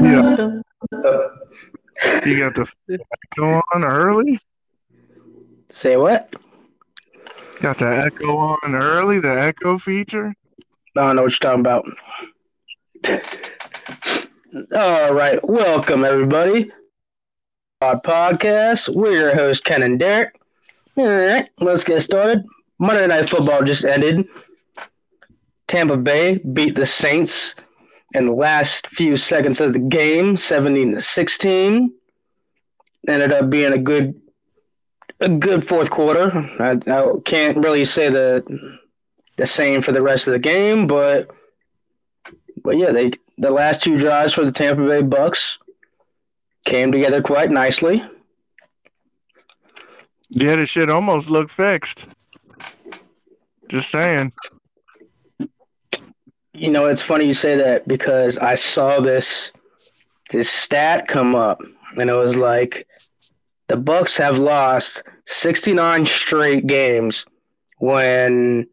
[0.00, 0.60] Yeah.
[2.24, 4.40] You got the echo on early.
[5.70, 6.34] Say what?
[7.60, 9.20] Got the echo on early.
[9.20, 10.34] The echo feature.
[10.96, 11.84] I don't know what you're talking about.
[14.74, 16.72] All right, welcome everybody.
[17.82, 18.94] Our podcast.
[18.94, 20.40] We're your hosts, Ken and Derek.
[20.96, 22.44] All right, let's get started.
[22.78, 24.26] Monday Night Football just ended.
[25.68, 27.54] Tampa Bay beat the Saints
[28.14, 31.92] in the last few seconds of the game, 17 to 16.
[33.08, 34.20] Ended up being a good
[35.20, 36.30] a good fourth quarter.
[36.58, 38.78] I, I can't really say the
[39.36, 41.30] the same for the rest of the game, but
[42.62, 45.58] but yeah, they the last two drives for the Tampa Bay Bucks
[46.64, 48.04] came together quite nicely.
[50.30, 52.06] Yeah, the shit almost looked fixed.
[53.68, 54.32] Just saying.
[56.54, 59.52] You know, it's funny you say that because I saw this
[60.30, 61.60] this stat come up
[61.98, 62.86] and it was like
[63.68, 67.26] the Bucks have lost 69 straight games
[67.78, 68.66] when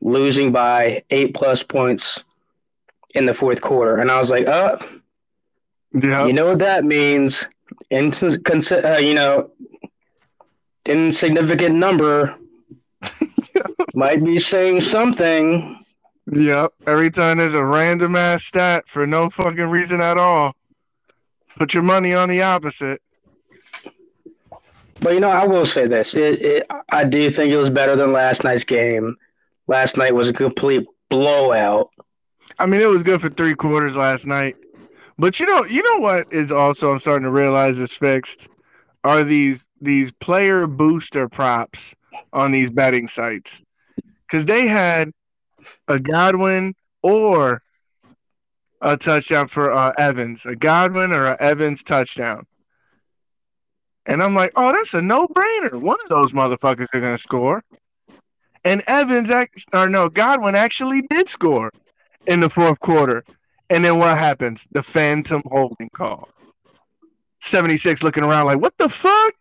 [0.00, 2.22] losing by 8 plus points
[3.14, 4.78] in the fourth quarter and I was like, "Oh,
[5.92, 6.26] Yeah.
[6.26, 7.46] you know what that means?
[7.90, 9.50] In uh, you know,
[10.86, 12.34] insignificant number
[13.94, 15.83] might be saying something."
[16.32, 16.72] Yep.
[16.86, 20.54] Every time there's a random ass stat for no fucking reason at all,
[21.56, 23.02] put your money on the opposite.
[25.00, 27.94] But you know, I will say this: it, it, I do think it was better
[27.96, 29.16] than last night's game.
[29.66, 31.90] Last night was a complete blowout.
[32.58, 34.56] I mean, it was good for three quarters last night.
[35.18, 38.48] But you know, you know what is also I'm starting to realize is fixed
[39.04, 41.94] are these these player booster props
[42.32, 43.62] on these betting sites
[44.26, 45.12] because they had
[45.88, 47.62] a Godwin or
[48.80, 52.46] a touchdown for uh, Evans, a Godwin or a Evans touchdown.
[54.06, 55.80] And I'm like, oh, that's a no brainer.
[55.80, 57.64] One of those motherfuckers are going to score.
[58.64, 61.70] And Evans, act- or no, Godwin actually did score
[62.26, 63.24] in the fourth quarter.
[63.70, 64.66] And then what happens?
[64.72, 66.28] The phantom holding call.
[67.40, 69.34] 76 looking around like, what the fuck?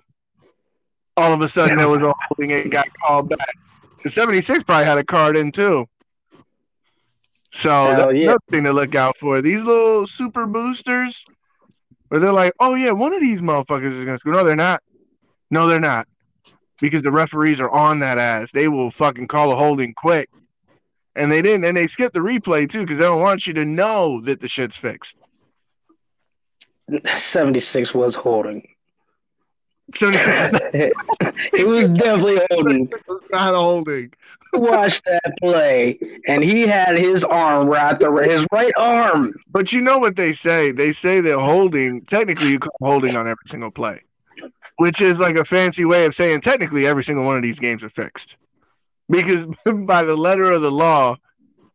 [1.16, 3.54] All of a sudden, there was a holding and got called back.
[4.04, 5.88] And 76 probably had a card in too.
[7.54, 8.24] So Hell that's yeah.
[8.24, 9.40] another thing to look out for.
[9.40, 11.24] These little super boosters,
[12.08, 14.34] where they're like, oh yeah, one of these motherfuckers is gonna score.
[14.34, 14.82] No, they're not.
[15.52, 16.08] No, they're not.
[16.82, 18.52] Because the referees are on that ass.
[18.52, 20.30] They will fucking call a holding quick.
[21.16, 23.66] And they didn't, and they skipped the replay too, because they don't want you to
[23.66, 25.20] know that the shit's fixed.
[27.18, 28.68] 76 was holding.
[29.94, 30.60] 76 is
[31.54, 32.92] it was definitely holding.
[33.32, 34.14] not holding.
[34.54, 39.34] Watch that play, and he had his arm wrapped around his right arm.
[39.50, 40.72] But you know what they say?
[40.72, 44.02] They say that holding, technically, you call holding on every single play,
[44.78, 47.84] which is like a fancy way of saying technically every single one of these games
[47.84, 48.38] are fixed.
[49.10, 49.48] Because
[49.86, 51.18] by the letter of the law,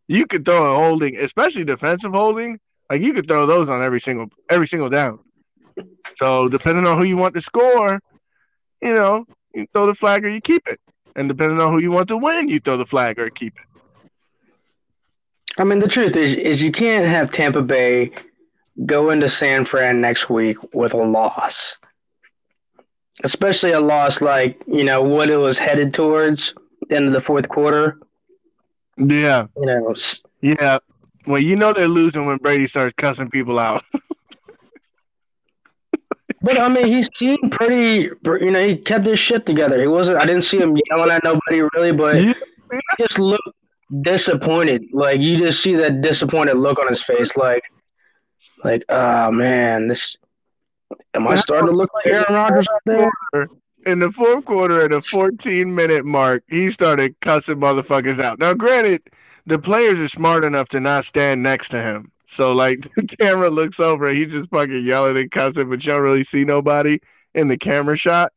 [0.07, 4.01] you could throw a holding, especially defensive holding, like you could throw those on every
[4.01, 5.19] single every single down.
[6.19, 8.01] So depending on who you want to score,
[8.83, 9.25] you know,
[9.55, 10.81] you throw the flag or you keep it.
[11.15, 13.81] And depending on who you want to win, you throw the flag or keep it.
[15.59, 18.13] I mean, the truth is, is you can't have Tampa Bay
[18.85, 21.77] go into San Fran next week with a loss,
[23.23, 26.55] especially a loss like you know what it was headed towards
[26.89, 27.99] the end of the fourth quarter.
[28.97, 29.47] Yeah.
[29.57, 29.95] You know,
[30.41, 30.79] Yeah.
[31.27, 33.83] Well, you know they're losing when Brady starts cussing people out.
[36.43, 38.11] but I mean, he seemed pretty.
[38.25, 39.81] You know, he kept his shit together.
[39.81, 40.19] He wasn't.
[40.19, 42.33] I didn't see him yelling at nobody really, but Yeah.
[42.73, 43.49] he just looked
[44.03, 44.85] disappointed.
[44.93, 47.37] Like you just see that disappointed look on his face.
[47.37, 47.65] Like,
[48.65, 50.17] like, oh man, this.
[51.15, 53.49] Am I starting to look like Aaron Rodgers out there?
[53.87, 58.39] In the fourth quarter, at a 14 minute mark, he started cussing motherfuckers out.
[58.39, 59.03] Now, granted,
[59.47, 62.11] the players are smart enough to not stand next to him.
[62.31, 65.93] So, like, the camera looks over and he's just fucking yelling and cussing, but you
[65.93, 66.99] don't really see nobody
[67.35, 68.33] in the camera shot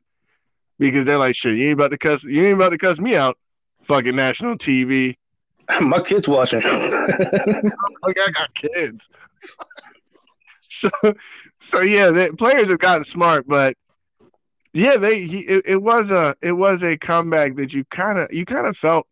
[0.80, 3.16] because they're like, shit, you ain't about to cuss, you ain't about to cuss me
[3.16, 3.38] out.
[3.84, 5.16] Fucking national TV.
[5.82, 6.62] My kid's watching.
[8.04, 9.10] Oh, like, I got kids.
[10.62, 10.90] so,
[11.60, 13.76] so yeah, the players have gotten smart, but
[14.74, 18.32] yeah, they he, it, it was a it was a comeback that you kind of
[18.32, 19.08] you kind of felt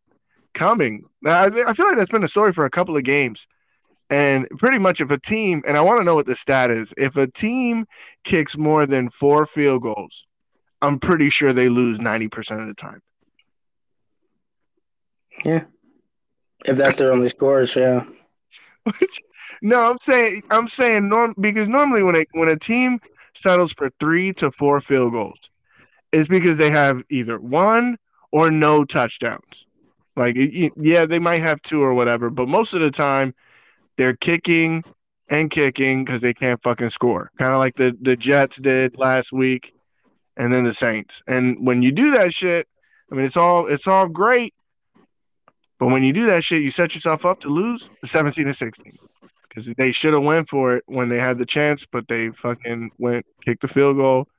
[0.53, 1.03] coming.
[1.21, 3.45] Now, I, I feel like that's been a story for a couple of games,
[4.09, 6.93] and pretty much if a team and I want to know what the stat is.
[6.97, 7.85] If a team
[8.23, 10.25] kicks more than four field goals,
[10.81, 13.01] I'm pretty sure they lose ninety percent of the time.
[15.45, 15.63] yeah.
[16.65, 18.03] If that's their only scores, yeah.
[19.61, 22.99] no, I'm saying I'm saying norm because normally when a when a team
[23.33, 25.49] settles for three to four field goals,
[26.11, 27.97] it's because they have either one
[28.31, 29.65] or no touchdowns.
[30.15, 33.33] Like yeah, they might have two or whatever, but most of the time
[33.99, 34.81] they're kicking
[35.29, 37.31] and kicking because they can't fucking score.
[37.37, 39.73] Kind of like the the Jets did last week,
[40.37, 41.21] and then the Saints.
[41.27, 42.65] And when you do that shit,
[43.11, 44.53] I mean, it's all it's all great,
[45.79, 48.97] but when you do that shit, you set yourself up to lose 17 to 16
[49.49, 52.91] because they should have went for it when they had the chance, but they fucking
[52.97, 54.29] went kicked the field goal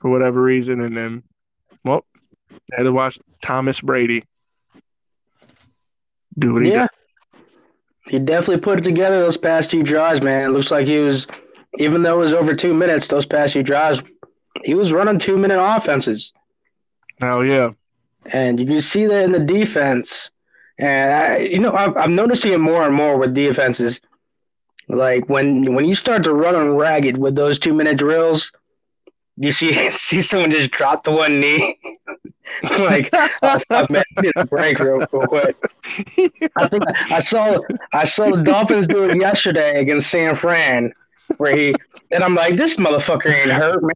[0.00, 1.24] for whatever reason, and then
[1.84, 2.04] well,
[2.48, 4.22] they had to watch Thomas Brady
[6.38, 6.86] do what he yeah.
[8.08, 10.44] He definitely put it together those past two drives, man.
[10.44, 11.26] It looks like he was,
[11.78, 14.02] even though it was over two minutes, those past two drives,
[14.64, 16.32] he was running two minute offenses.
[17.22, 17.70] Oh yeah,
[18.26, 20.30] and you can see that in the defense.
[20.78, 24.00] And I, you know, I'm, I'm noticing it more and more with defenses.
[24.88, 28.50] Like when when you start to run on ragged with those two minute drills,
[29.36, 31.78] you see see someone just drop the one knee.
[32.78, 33.10] like,
[33.42, 35.56] oh fuck, man, need a break real, real quick.
[36.56, 37.58] I think I saw
[37.92, 40.92] I saw the Dolphins do it yesterday against San Fran,
[41.38, 41.74] where he
[42.10, 43.92] and I'm like, this motherfucker ain't hurt, man.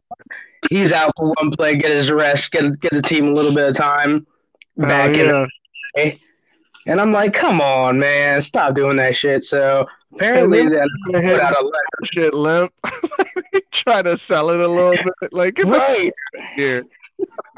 [0.69, 3.69] He's out for one play, get his rest, get get the team a little bit
[3.69, 4.25] of time
[4.79, 5.47] oh, back oh,
[5.95, 6.03] yeah.
[6.03, 6.19] in.
[6.85, 9.43] And I'm like, come on, man, stop doing that shit.
[9.43, 12.03] So apparently, then put out a letter.
[12.03, 12.73] Shit limp.
[13.71, 16.11] Try to sell it a little bit, like right
[16.55, 16.85] here.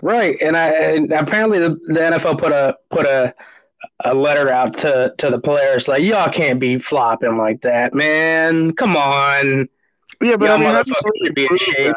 [0.01, 3.33] Right, and I and apparently the, the NFL put a put a
[4.05, 8.73] a letter out to to the players like y'all can't be flopping like that, man.
[8.73, 9.67] Come on.
[10.21, 11.93] Yeah, but y'all I mean, how do you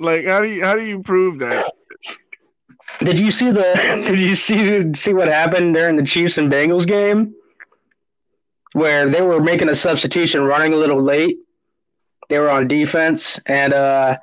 [0.00, 1.70] like how do you how do you prove that?
[3.00, 6.86] Did you see the did you see see what happened during the Chiefs and Bengals
[6.86, 7.34] game?
[8.72, 11.38] Where they were making a substitution running a little late.
[12.28, 14.16] They were on defense and uh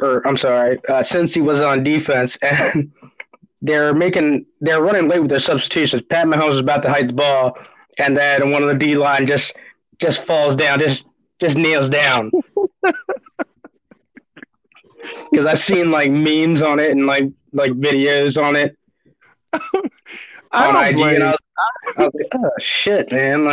[0.00, 2.92] or I'm sorry, uh, Cincy was on defense, and
[3.62, 6.02] they're making they're running late with their substitutions.
[6.02, 7.56] Pat Mahomes is about to hike the ball,
[7.98, 9.54] and then one of the D line just
[9.98, 11.04] just falls down, just
[11.40, 12.30] just kneels down.
[15.30, 18.76] Because I've seen like memes on it and like like videos on it.
[20.52, 21.14] I on don't IG, blame.
[21.16, 21.38] And I was,
[21.96, 23.44] I was like, oh shit, man!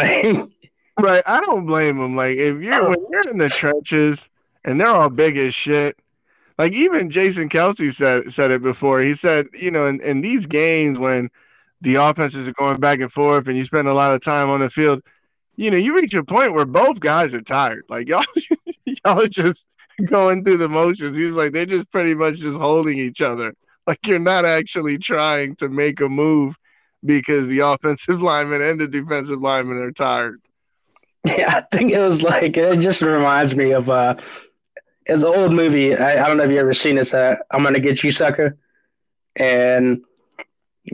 [0.97, 1.23] Like, right?
[1.25, 2.15] I don't blame them.
[2.15, 4.29] Like, if you're when you're in the trenches
[4.63, 5.97] and they're all big as shit,
[6.57, 9.01] like even Jason Kelce said said it before.
[9.01, 11.29] He said, you know, in, in these games when
[11.81, 14.61] the offenses are going back and forth and you spend a lot of time on
[14.61, 15.01] the field,
[15.57, 17.83] you know, you reach a point where both guys are tired.
[17.89, 18.23] Like y'all
[18.85, 19.67] y'all are just
[20.05, 21.17] going through the motions.
[21.17, 23.53] He's like, they're just pretty much just holding each other.
[23.87, 26.57] Like you're not actually trying to make a move
[27.03, 30.41] because the offensive lineman and the defensive lineman are tired.
[31.25, 34.15] Yeah, I think it was like it just reminds me of uh
[35.05, 35.95] it's an old movie.
[35.95, 37.13] I, I don't know if you ever seen this.
[37.13, 38.57] Uh, I'm gonna get you, sucker.
[39.35, 40.03] And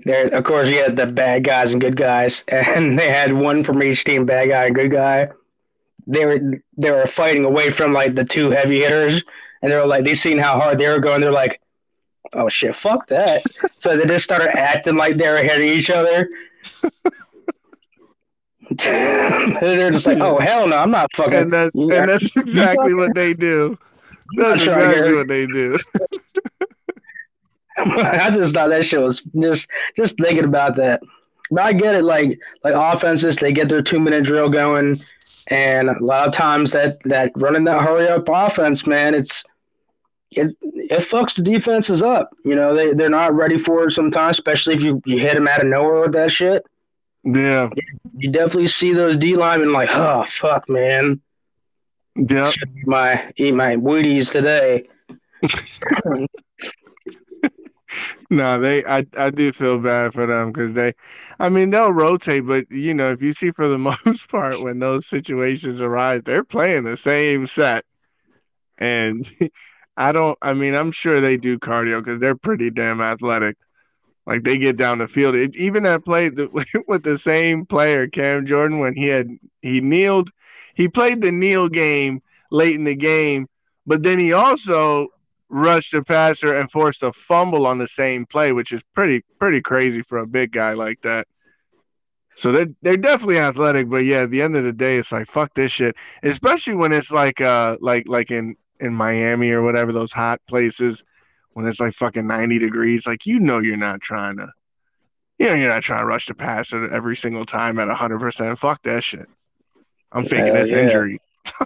[0.06, 3.63] there, of course, you had the bad guys and good guys, and they had one
[3.63, 5.30] from each team, bad guy and good guy.
[6.08, 6.40] They were
[6.78, 9.24] they were fighting away from like the two heavy hitters,
[9.62, 11.22] and they were like they seen how hard they were going.
[11.22, 11.62] They're like,
[12.34, 13.44] oh shit, fuck that.
[13.74, 16.30] so they just started acting like they were hitting each other.
[18.78, 21.34] They're just like, oh hell no, I'm not fucking.
[21.34, 23.77] And that's and that's exactly what they do.
[24.36, 25.78] That's exactly what they do.
[27.78, 31.02] I just thought that shit was just just thinking about that.
[31.50, 35.00] But I get it, like like offenses, they get their two minute drill going,
[35.48, 39.44] and a lot of times that that running that hurry up offense, man, it's
[40.32, 42.30] it it fucks the defenses up.
[42.46, 45.48] You know, they they're not ready for it sometimes, especially if you you hit them
[45.48, 46.66] out of nowhere with that shit.
[47.24, 47.70] Yeah,
[48.18, 51.22] you definitely see those D linemen like, oh fuck, man.
[52.15, 52.51] Yeah.
[52.86, 54.88] My eat my Wheaties today.
[58.30, 60.94] no, they I, I do feel bad for them because they
[61.39, 64.80] I mean they'll rotate, but you know, if you see for the most part when
[64.80, 67.86] those situations arise, they're playing the same set.
[68.77, 69.30] And
[69.98, 73.58] I don't I mean, I'm sure they do cardio because they're pretty damn athletic.
[74.25, 75.36] Like they get down the field.
[75.36, 76.30] It, even that play
[76.88, 79.30] with the same player, Cam Jordan, when he had
[79.62, 80.32] he kneeled
[80.75, 83.48] he played the kneel game late in the game,
[83.86, 85.08] but then he also
[85.50, 89.62] rushed a passer and forced a fumble on the same play, which is pretty pretty
[89.62, 91.28] crazy for a big guy like that.
[92.36, 95.28] So they're they're definitely athletic, but yeah, at the end of the day, it's like
[95.28, 95.96] fuck this shit.
[96.24, 101.04] Especially when it's like uh like like in in Miami or whatever those hot places
[101.54, 103.06] when it's like fucking ninety degrees.
[103.06, 104.51] Like you know you're not trying to,
[105.38, 108.58] you know you're not trying to rush the passer every single time at hundred percent.
[108.58, 109.28] Fuck that shit.
[110.12, 110.80] I'm faking this yeah.
[110.80, 111.22] injury.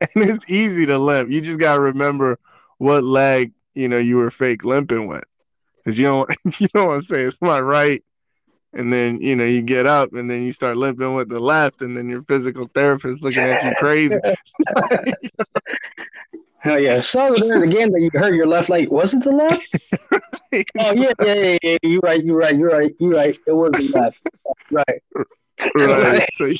[0.00, 1.30] and it's easy to limp.
[1.30, 2.38] You just gotta remember
[2.78, 5.24] what leg you know you were fake limping with,
[5.78, 8.02] because you don't you don't want to say it's my right,
[8.72, 11.82] and then you know you get up and then you start limping with the left,
[11.82, 14.16] and then your physical therapist looking at you crazy.
[16.66, 17.00] Oh yeah.
[17.00, 19.92] So during the game that you hurt your left leg, was it the left?
[20.78, 21.78] Oh yeah, yeah, yeah, yeah.
[21.82, 22.24] You're right.
[22.24, 22.56] You're right.
[22.56, 22.94] You're right.
[22.98, 23.38] You're right.
[23.46, 24.26] It was the left.
[24.70, 25.02] Right.
[25.76, 26.26] Right.
[26.34, 26.56] So you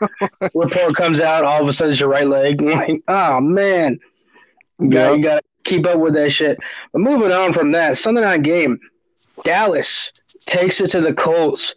[0.00, 0.08] know,
[0.54, 1.44] Report comes out.
[1.44, 2.60] All of a sudden, it's your right leg.
[2.62, 3.98] Like, oh man.
[4.80, 5.16] You got Yep.
[5.18, 6.58] you got to keep up with that shit.
[6.92, 8.80] But moving on from that, Sunday night game,
[9.44, 10.10] Dallas
[10.46, 11.74] takes it to the Colts,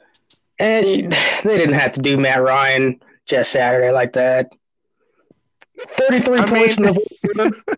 [0.60, 1.12] and
[1.44, 4.50] they didn't have to do Matt Ryan just Saturday like that.
[5.88, 7.78] Thirty-three I points mean, in the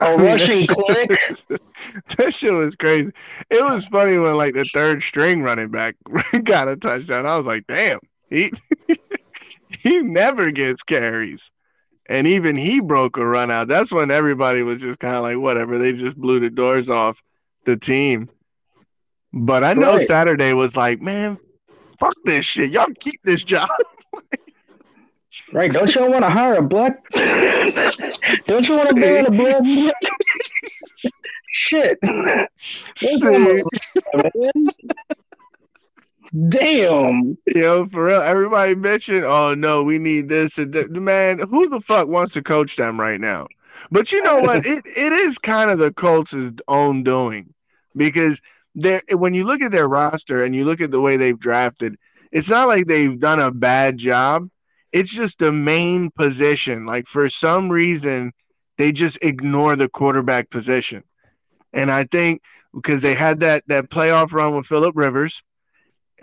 [0.00, 1.08] a rushing click.
[2.16, 3.10] that shit was crazy.
[3.50, 5.96] It was funny when like the third string running back
[6.44, 7.26] got a touchdown.
[7.26, 8.52] I was like, damn, he
[9.68, 11.50] he never gets carries.
[12.08, 13.68] And even he broke a run out.
[13.68, 15.78] That's when everybody was just kind of like, whatever.
[15.78, 17.22] They just blew the doors off
[17.66, 18.28] the team.
[19.32, 20.06] But I know Right.
[20.06, 21.38] Saturday was like, man,
[22.00, 22.70] fuck this shit.
[22.70, 23.68] Y'all keep this job.
[25.52, 25.70] Right?
[25.72, 27.08] Don't y'all want to hire a black?
[27.12, 29.62] Don't you want to ban a black?
[31.52, 31.98] Shit.
[36.48, 37.36] Damn.
[37.46, 40.74] Yo, for real, everybody mentioned, oh no, we need this and.
[40.90, 43.48] Man, who the fuck wants to coach them right now?
[43.90, 44.64] But you know what?
[44.64, 47.52] It it is kind of the Colts' own doing
[47.96, 48.40] because
[48.74, 51.96] they when you look at their roster and you look at the way they've drafted,
[52.30, 54.48] it's not like they've done a bad job.
[54.92, 56.86] It's just the main position.
[56.86, 58.32] Like for some reason,
[58.76, 61.04] they just ignore the quarterback position.
[61.72, 62.42] And I think
[62.74, 65.42] because they had that that playoff run with Philip Rivers,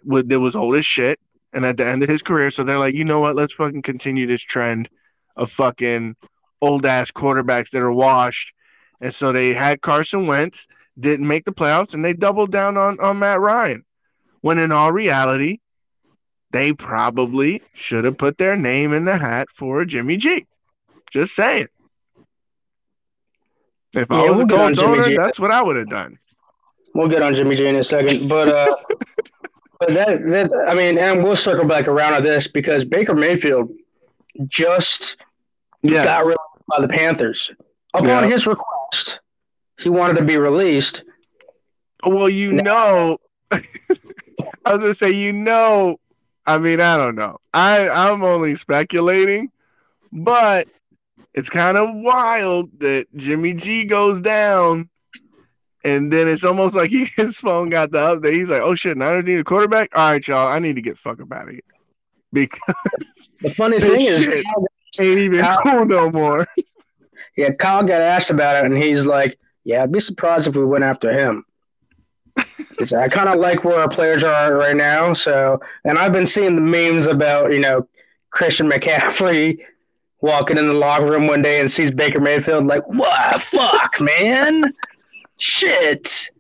[0.03, 1.19] with that was old as shit,
[1.53, 3.35] and at the end of his career, so they're like, you know what?
[3.35, 4.89] Let's fucking continue this trend
[5.35, 6.15] of fucking
[6.61, 8.53] old ass quarterbacks that are washed.
[8.99, 10.67] And so they had Carson Wentz,
[10.99, 13.85] didn't make the playoffs, and they doubled down on on Matt Ryan.
[14.41, 15.59] When in all reality,
[16.51, 20.45] they probably should have put their name in the hat for Jimmy G.
[21.11, 21.67] Just saying.
[23.93, 25.15] If I was we'll a get on Jimmy owner, G.
[25.17, 26.19] that's what I would have done.
[26.93, 28.75] We'll get on Jimmy G in a second, but uh,
[29.79, 33.71] but that that I mean, and we'll circle back around to this because Baker Mayfield
[34.47, 35.17] just
[35.81, 36.03] Yeah.
[36.03, 37.51] got released by the Panthers
[37.93, 38.27] upon Yeah.
[38.27, 39.19] his request.
[39.79, 41.03] He wanted to be released.
[42.05, 43.17] Well, you know,
[43.51, 43.61] I
[44.65, 45.97] was gonna say, you know,
[46.47, 47.37] I mean, I don't know.
[47.53, 49.51] I I'm only speculating,
[50.13, 50.67] but
[51.33, 54.89] it's kind of wild that Jimmy G goes down,
[55.83, 58.33] and then it's almost like he, his phone got the update.
[58.33, 59.89] He's like, "Oh shit, now I need a quarterback.
[59.95, 61.61] All right, y'all, I need to get fuck up out of here
[62.31, 62.59] because
[63.41, 64.27] The funny thing is,
[64.99, 66.47] ain't even How- cool no more."
[67.37, 70.63] yeah, Kyle got asked about it, and he's like, "Yeah, I'd be surprised if we
[70.63, 71.43] went after him."
[72.97, 75.13] I kind of like where our players are right now.
[75.13, 77.87] So, and I've been seeing the memes about you know
[78.31, 79.59] Christian McCaffrey
[80.21, 83.41] walking in the locker room one day and sees Baker Mayfield like, "What?
[83.41, 84.73] Fuck, man!
[85.37, 86.31] Shit!"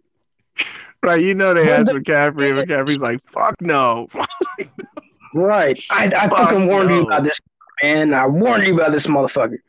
[1.03, 1.21] Right?
[1.21, 4.07] You know they asked McCaffrey, and McCaffrey's like, "Fuck no."
[5.33, 5.79] Right?
[5.91, 7.39] I, I Fuck fucking warned you about this,
[7.83, 8.13] man.
[8.13, 9.59] I warned you about this motherfucker.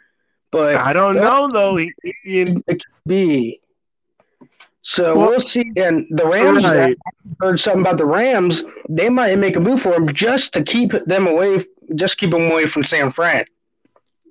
[0.50, 1.76] But I don't know though.
[1.76, 1.92] He,
[2.24, 2.56] he,
[3.06, 3.60] be.
[4.88, 5.70] So Well- we'll see.
[5.76, 6.96] And the Rams Right.
[7.06, 8.64] I heard something about the Rams.
[8.88, 12.50] They might make a move for him just to keep them away, just keep them
[12.50, 13.44] away from San Fran.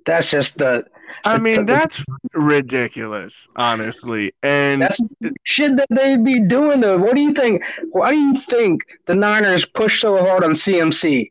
[0.04, 0.84] That's just the.
[1.24, 4.32] I mean, that's ridiculous, honestly.
[4.42, 5.00] And That's
[5.44, 6.80] shit that they'd be doing.
[6.80, 6.98] Though.
[6.98, 7.62] What do you think?
[7.92, 11.30] Why do you think the Niners pushed so hard on CMC?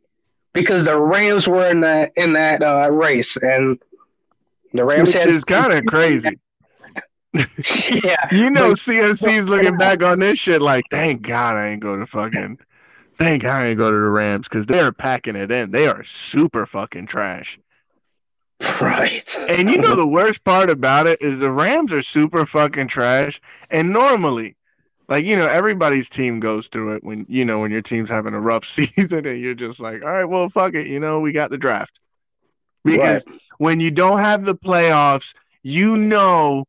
[0.54, 3.78] Because the Rams were in that in that uh, race, and
[4.74, 6.40] the Rams which had is kind of crazy.
[8.04, 11.82] Yeah, You know, Like- CMC's looking back on this shit like, thank God I ain't
[11.82, 12.60] go to fucking,
[13.18, 15.72] thank God I ain't go to the Rams because they're packing it in.
[15.72, 17.60] They are super fucking trash.
[18.82, 19.38] right.
[19.50, 23.40] And you know the worst part about it is the Rams are super fucking trash.
[23.70, 24.56] And normally,
[25.08, 28.34] like you know, everybody's team goes through it when you know when your team's having
[28.34, 31.32] a rough season and you're just like, all right, well, fuck it, you know, we
[31.32, 32.00] got the draft.
[32.84, 33.26] Because
[33.58, 36.66] when you don't have the playoffs, you know,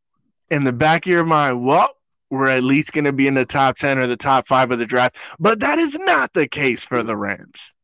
[0.50, 1.90] in the back of your mind, well,
[2.30, 4.78] we're at least going to be in the top ten or the top five of
[4.78, 5.16] the draft.
[5.38, 7.74] But that is not the case for the Rams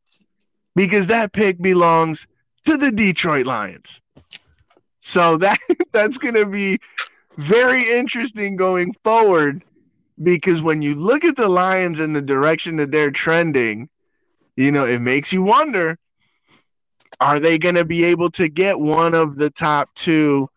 [0.75, 2.27] because that pick belongs
[2.67, 4.01] to the Detroit Lions.
[5.01, 5.59] So that
[5.93, 6.79] that's going to be
[7.37, 9.63] very interesting going forward
[10.23, 13.89] because when you look at the Lions and the direction that they're trending,
[14.57, 15.99] you know, it makes you wonder
[17.21, 20.49] are they going to be able to get one of the top two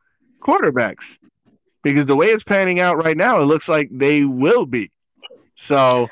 [0.42, 1.18] quarterbacks?
[1.92, 4.92] Because the way it's panning out right now, it looks like they will be.
[5.56, 6.08] So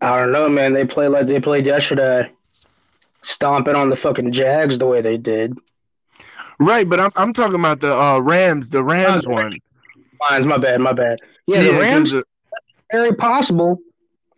[0.00, 0.72] I don't know, man.
[0.72, 2.30] They play like they played yesterday,
[3.22, 5.56] stomping on the fucking Jags the way they did.
[6.58, 9.58] Right, but I'm I'm talking about the uh, Rams, the Rams one.
[10.30, 11.18] Mine's my bad, my bad.
[11.46, 12.12] Yeah, the Rams.
[12.12, 12.24] The,
[12.92, 13.78] very possible.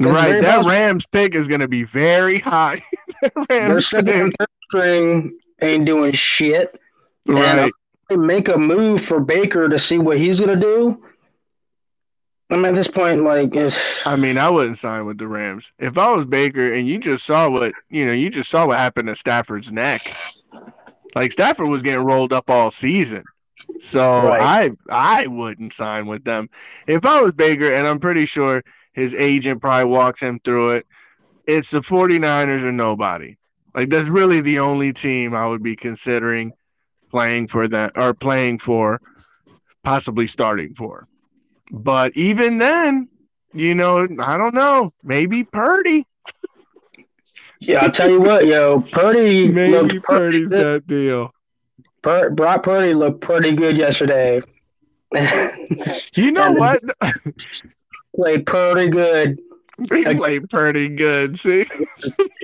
[0.00, 0.70] right, very that possible.
[0.70, 2.82] Rams pick is going to be very high.
[3.48, 4.34] Their second
[4.68, 6.80] string ain't doing shit.
[7.26, 7.70] Right.
[8.10, 11.02] Make a move for Baker to see what he's going to do.
[12.50, 13.78] I mean, at this point, like, it's...
[14.06, 17.24] I mean, I wouldn't sign with the Rams if I was Baker, and you just
[17.24, 18.12] saw what you know.
[18.12, 20.14] You just saw what happened to Stafford's neck.
[21.14, 23.24] Like Stafford was getting rolled up all season.
[23.80, 24.72] So right.
[24.88, 26.50] I I wouldn't sign with them.
[26.86, 30.86] If I was Baker, and I'm pretty sure his agent probably walks him through it,
[31.46, 33.36] it's the 49ers or nobody.
[33.74, 36.52] Like that's really the only team I would be considering
[37.14, 39.00] playing for that or playing for,
[39.84, 41.06] possibly starting for.
[41.70, 43.08] But even then,
[43.52, 44.92] you know, I don't know.
[45.04, 46.08] Maybe Purdy.
[47.60, 49.46] Yeah, I'll tell you what, yo, Purdy.
[49.46, 51.30] Maybe Purdy's that deal.
[52.02, 54.42] Pur- Brock Purdy looked pretty good yesterday.
[56.16, 56.82] you know what?
[58.16, 59.38] played pretty good.
[59.92, 61.38] He played pretty good.
[61.38, 61.60] See,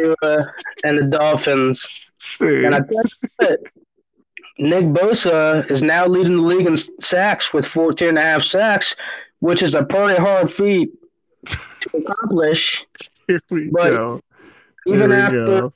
[0.85, 2.13] and the Dolphins.
[2.19, 3.59] See, and I think
[4.61, 8.95] Nick Bosa is now leading the league in sacks with 14 and a half sacks,
[9.41, 10.91] which is a pretty hard feat
[11.47, 11.59] to
[11.97, 12.85] accomplish.
[13.27, 14.21] Here we but go.
[14.85, 15.73] Here even we after go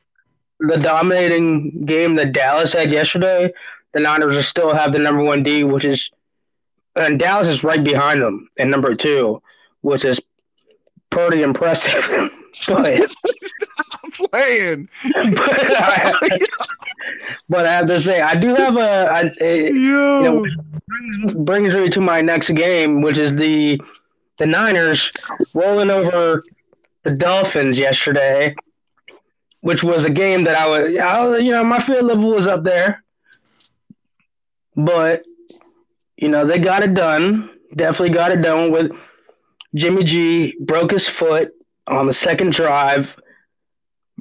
[0.61, 3.53] the dominating game that Dallas had yesterday,
[3.93, 6.11] the Niners still have the number one D, which is,
[6.97, 9.43] and Dallas is right behind them in number two,
[9.83, 10.21] which is
[11.11, 12.09] pretty impressive.
[12.69, 13.11] but
[14.15, 14.89] playing.
[17.49, 20.47] But I, have to say, I do have a, a you know,
[20.87, 23.81] brings, brings me to my next game, which is the
[24.39, 25.13] the Niners
[25.53, 26.43] rolling over
[27.03, 28.55] the Dolphins yesterday
[29.65, 32.47] which was a game that I would, I was, you know, my field level was
[32.47, 33.03] up there,
[34.77, 35.25] but
[36.19, 37.49] you know they got it done.
[37.75, 38.93] Definitely got it done with
[39.75, 41.53] Jimmy G broke his foot
[41.87, 43.17] on the second drive,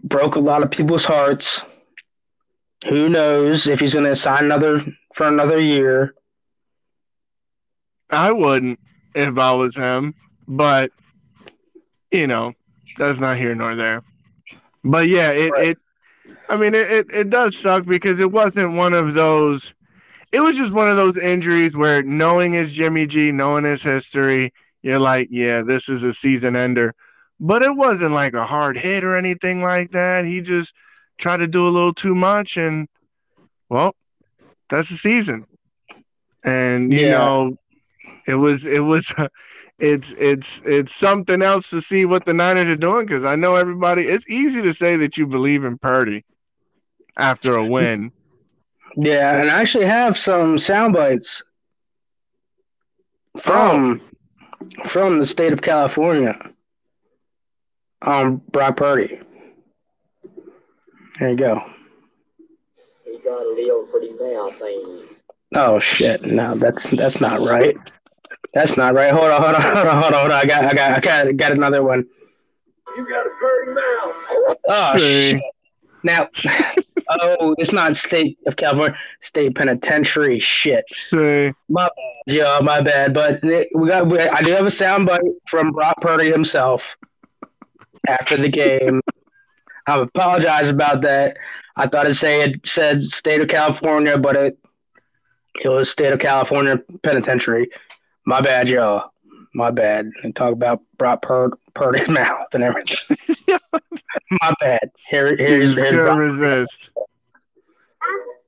[0.04, 1.62] broke a lot of people's hearts.
[2.88, 4.86] Who knows if he's going to sign another
[5.16, 6.14] for another year?
[8.10, 8.80] I wouldn't
[9.16, 10.14] if I was him,
[10.48, 10.92] but
[12.12, 12.54] you know,
[12.98, 14.04] that's not here nor there.
[14.84, 15.68] But yeah, it, right.
[15.70, 15.78] it
[16.50, 19.74] I mean it, it, it does suck because it wasn't one of those
[20.34, 24.52] it was just one of those injuries where knowing his Jimmy G, knowing his history,
[24.82, 26.96] you're like, yeah, this is a season ender.
[27.44, 30.24] But it wasn't like a hard hit or anything like that.
[30.24, 30.74] He just
[31.18, 32.88] tried to do a little too much and
[33.68, 33.96] well,
[34.70, 35.46] that's the season.
[36.46, 37.18] And you yeah.
[37.18, 37.58] know,
[38.26, 39.14] it was it was
[39.78, 43.56] it's it's it's something else to see what the Niners are doing because I know
[43.56, 44.04] everybody.
[44.04, 46.24] It's easy to say that you believe in Purdy
[47.18, 48.14] after a win.
[48.96, 51.44] Yeah, and I actually have some sound bites
[53.38, 54.02] from
[54.62, 54.88] oh.
[54.88, 56.53] from the state of California
[58.04, 59.20] on Brock Purdy.
[61.20, 61.62] There you go.
[63.06, 65.04] He got a little pretty bad thing.
[65.56, 66.26] Oh shit!
[66.26, 67.76] No, that's that's not right.
[68.54, 69.12] That's not right.
[69.12, 70.40] Hold on, hold on, hold on, hold on, hold on.
[70.40, 72.06] I got, I got, I got, got another one.
[72.96, 74.58] You got a dirty mouth.
[74.68, 75.42] Oh shit.
[76.04, 76.28] Now,
[77.10, 80.38] oh, it's not state of California, state penitentiary.
[80.40, 80.90] Shit.
[80.90, 81.54] See.
[81.70, 83.14] My bad, yeah, my bad.
[83.14, 86.98] But we got, we, I do have a soundbite from Brock Purdy himself
[88.08, 89.02] after the game.
[89.88, 91.38] I apologize about that.
[91.76, 94.58] I thought it say it said state of California, but it
[95.62, 97.70] it was state of California penitentiary.
[98.26, 99.12] My bad, y'all.
[99.54, 100.10] My bad.
[100.24, 103.18] And talk about Brock Pur- Purdy's mouth and everything.
[104.42, 104.90] My bad.
[105.10, 106.18] Here, here's, here's Brock.
[106.18, 106.92] resist.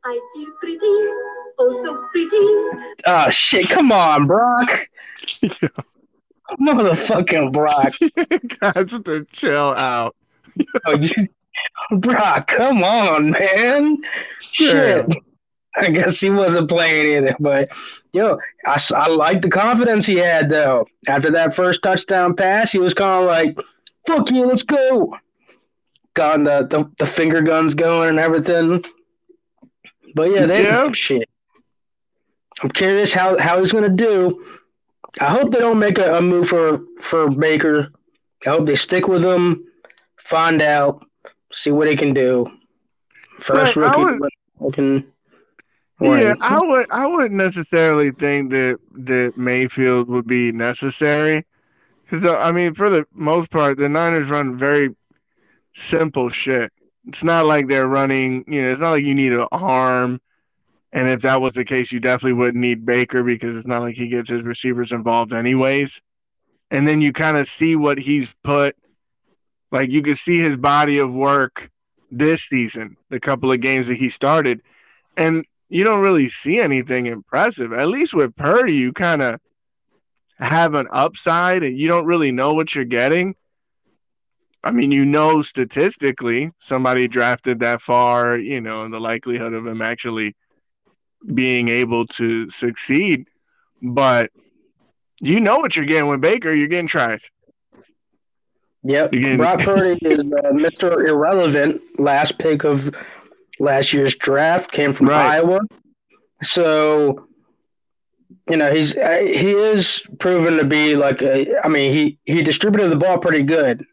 [0.04, 0.80] I feel pretty,
[1.60, 3.00] oh so pretty.
[3.06, 3.68] Oh shit!
[3.70, 4.88] Come on, Brock.
[6.60, 7.94] Motherfucking Brock.
[8.60, 10.16] Got to chill out.
[10.86, 11.28] oh, you,
[11.92, 13.98] Brock, come on, man.
[14.40, 15.08] Shit.
[15.78, 17.68] I guess he wasn't playing either, but
[18.14, 20.88] yo, I, I like the confidence he had though.
[21.08, 23.60] After that first touchdown pass, he was kind of like,
[24.08, 25.18] "Fuck you, let's go."
[26.14, 28.86] Got the, the the finger guns going and everything.
[30.14, 30.92] But yeah, they yeah.
[30.94, 31.30] shit.
[32.62, 34.46] I'm curious how how he's gonna do.
[35.20, 37.92] I hope they don't make a, a move for for Baker.
[38.46, 39.66] I hope they stick with him,
[40.18, 41.06] find out,
[41.52, 42.46] see what he can do.
[43.40, 44.26] First right, rookie.
[44.66, 45.12] I can.
[46.02, 46.86] Yeah, I would.
[46.92, 51.46] I wouldn't necessarily think that that Mayfield would be necessary,
[52.04, 54.94] because uh, I mean, for the most part, the Niners run very
[55.74, 56.72] simple shit.
[57.08, 58.44] It's not like they're running.
[58.48, 60.20] You know, it's not like you need an arm.
[60.96, 63.96] And if that was the case, you definitely wouldn't need Baker because it's not like
[63.96, 66.02] he gets his receivers involved anyways.
[66.72, 68.78] And then you kind of see what he's put.
[69.74, 71.70] Like you can see his body of work
[72.10, 74.62] this season, the couple of games that he started,
[75.18, 77.74] and you don't really see anything impressive.
[77.74, 79.42] At least with Purdy, you kind of
[80.38, 83.36] have an upside and you don't really know what you're getting.
[84.64, 89.68] I mean, you know, statistically, somebody drafted that far, you know, and the likelihood of
[89.68, 90.38] him actually
[91.34, 93.28] being able to succeed.
[93.82, 94.32] But
[95.22, 96.54] you know what you're getting with Baker.
[96.54, 97.32] You're getting trash.
[98.84, 99.12] Yep.
[99.12, 101.08] Getting- Brock Purdy is uh, Mr.
[101.08, 101.82] Irrelevant.
[101.98, 102.94] Last pick of
[103.60, 105.36] last year's draft came from Right.
[105.38, 105.60] Iowa.
[106.44, 107.28] So,
[108.50, 112.44] you know, he's uh, he is proven to be like a, I mean, he he
[112.44, 113.86] distributed the ball pretty good.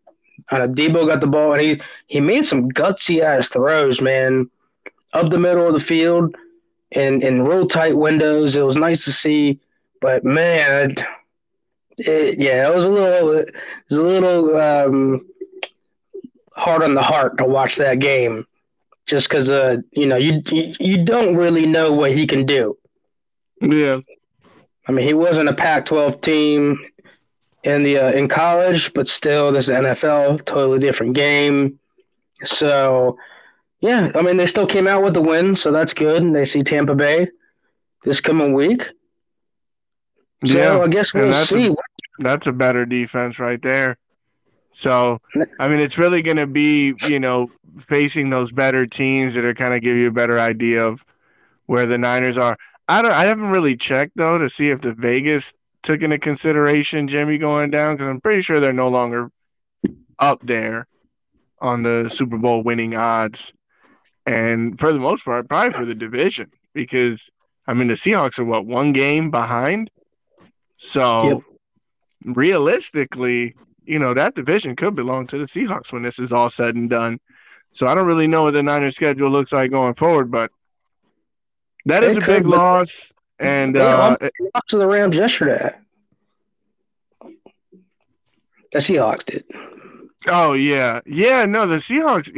[0.51, 4.51] Uh, Deebo got the ball and he he made some gutsy ass throws, man,
[5.15, 6.35] up the middle of the field
[6.95, 8.57] and in real tight windows.
[8.57, 9.61] It was nice to see,
[10.01, 10.97] but man,
[11.99, 13.55] it, yeah, it was a little it
[13.89, 15.27] was a little um,
[16.55, 18.47] hard on the heart to watch that game,
[19.07, 22.77] just because uh you know you, you you don't really know what he can do.
[23.61, 24.01] Yeah.
[24.89, 26.85] I mean, he wasn't a Pac-12 team
[27.63, 31.79] in the uh, in college, but still, this is NFL, totally different game.
[32.45, 33.17] So,
[33.83, 36.23] yeah, I mean, they still came out with the win, so that's good.
[36.23, 37.29] And they see Tampa Bay
[38.05, 38.85] this coming week.
[40.47, 40.79] So Yeah.
[40.81, 41.75] I guess we'll that's a- see.
[42.19, 43.97] That's a better defense right there.
[44.73, 45.19] So,
[45.59, 49.55] I mean, it's really going to be, you know, facing those better teams that are
[49.55, 51.05] kind of give you a better idea of
[51.67, 52.57] where the Niners are.
[52.89, 53.13] I don't.
[53.13, 57.71] I haven't really checked though to see if the Vegas took into consideration Jimmy going
[57.71, 59.31] down because I'm pretty sure they're no longer
[60.19, 60.87] up there
[61.61, 63.53] on the Super Bowl winning odds,
[64.27, 67.31] and for the most part, probably for the division because
[67.67, 69.91] I mean the Seahawks are what one game behind,
[70.79, 71.43] so
[72.25, 72.35] Yep.
[72.37, 73.55] realistically,
[73.85, 76.89] you know that division could belong to the Seahawks when this is all said and
[76.89, 77.19] done.
[77.73, 80.51] So I don't really know what the Niners schedule looks like going forward, but
[81.87, 83.13] that is They a big loss.
[83.39, 84.17] And They uh,
[84.55, 85.75] lost to the Rams yesterday.
[88.73, 89.45] The Seahawks did.
[90.29, 91.45] Oh yeah, yeah.
[91.47, 92.31] No, the Seahawks.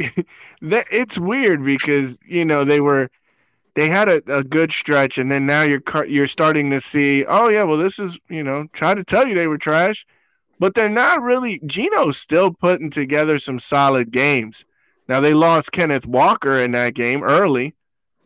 [0.61, 3.09] that it's weird because you know they were
[3.75, 7.25] they had a, a good stretch, and then now you're you're starting to see.
[7.25, 10.05] Oh yeah, well this is you know trying to tell you they were trash,
[10.59, 11.59] but they're not really.
[11.65, 14.65] Geno's still putting together some solid games.
[15.09, 17.75] Now they lost Kenneth Walker in that game early,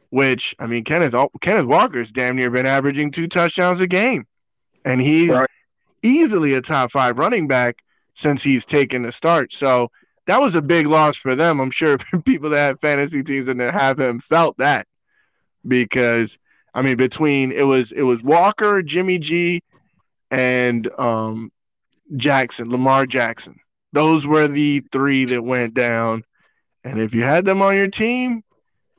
[0.09, 4.27] which I mean Kenneth Kenneth Walker's damn near been averaging two touchdowns a game,
[4.85, 5.49] and he's Right.
[6.03, 7.77] easily a top five running back
[8.19, 9.53] since he's taken the start.
[9.53, 9.91] So
[10.27, 11.61] that was a big loss for them.
[11.61, 14.87] I'm sure people that have fantasy teams and that have him felt that
[15.65, 16.37] because
[16.73, 19.63] I mean between it was it was Walker, Jimmy G,
[20.29, 21.49] and um
[22.17, 23.55] Jackson, Lamar Jackson.
[23.93, 26.23] Those were the three that went down.
[26.83, 28.43] And if you had them on your team,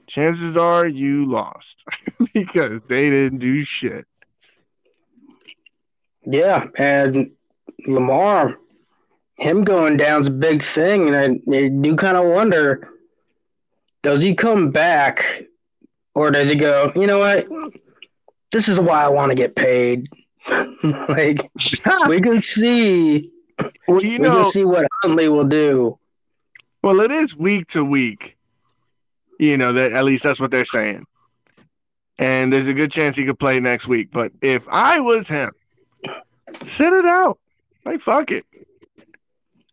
[0.06, 1.84] chances are you lost
[2.34, 4.06] because they didn't do shit.
[6.24, 7.32] Yeah, and
[7.86, 8.58] Lamar,
[9.40, 12.88] him going down's a big thing, and I, I do kind of wonder,
[14.02, 15.44] does he come back,
[16.14, 16.92] or does he go?
[16.94, 17.48] You know what?
[18.52, 20.08] This is why I want to get paid.
[21.08, 21.50] like
[22.08, 23.30] we can see,
[23.88, 25.98] well, you we know, can see what Huntley will do.
[26.82, 28.36] Well, it is week to week.
[29.38, 31.06] You know that at least that's what they're saying.
[32.18, 34.10] And there's a good chance he could play next week.
[34.12, 35.52] But if I was him,
[36.62, 37.38] sit it out.
[37.86, 38.44] Like fuck it.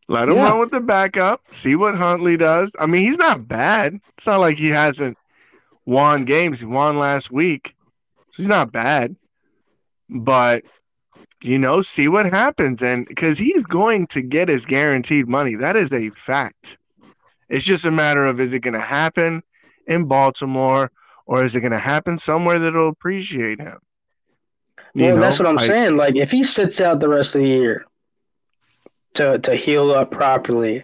[0.07, 0.43] Let him Yeah.
[0.49, 1.41] run with the backup.
[1.51, 2.73] See what Huntley does.
[2.79, 3.99] I mean, he's not bad.
[4.17, 5.17] It's not like he hasn't
[5.85, 6.59] won games.
[6.61, 7.75] He won last week.
[8.35, 9.15] He's not bad.
[10.09, 10.63] But
[11.43, 12.81] you know, see what happens.
[12.81, 15.55] And because he's going to get his guaranteed money.
[15.55, 16.77] That is a fact.
[17.49, 19.43] It's just a matter of is it going to happen
[19.85, 20.91] in Baltimore
[21.27, 23.77] or is it going to happen somewhere that'll appreciate him?
[24.95, 25.95] You Well, that's what I'm like- saying.
[25.97, 27.85] Like if he sits out the rest of the year
[29.17, 30.83] to to heal up properly,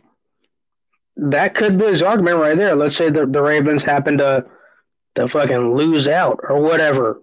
[1.18, 2.76] that could be his argument right there.
[2.76, 4.46] Let's say the, the Ravens happen to
[5.16, 7.22] to fucking lose out or whatever.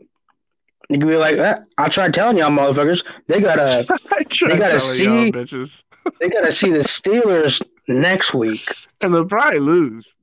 [0.88, 3.84] You could be like, eh, I tried telling y'all motherfuckers, they gotta
[4.48, 5.84] They gotta see- bitches.
[6.20, 8.64] they gotta see the Steelers next week.
[9.00, 10.16] And they'll probably lose.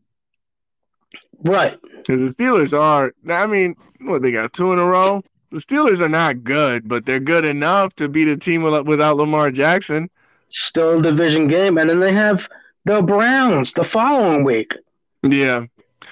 [1.44, 1.78] Right.
[1.98, 5.24] Because the Steelers are, I mean, what they got two in a row.
[5.52, 9.52] The Steelers are not good, but they're good enough to beat a team without Lamar
[9.52, 10.10] Jackson.
[10.50, 12.48] Still a division game, and then they have
[12.86, 14.76] the Browns the following week.
[15.24, 15.66] Yeah.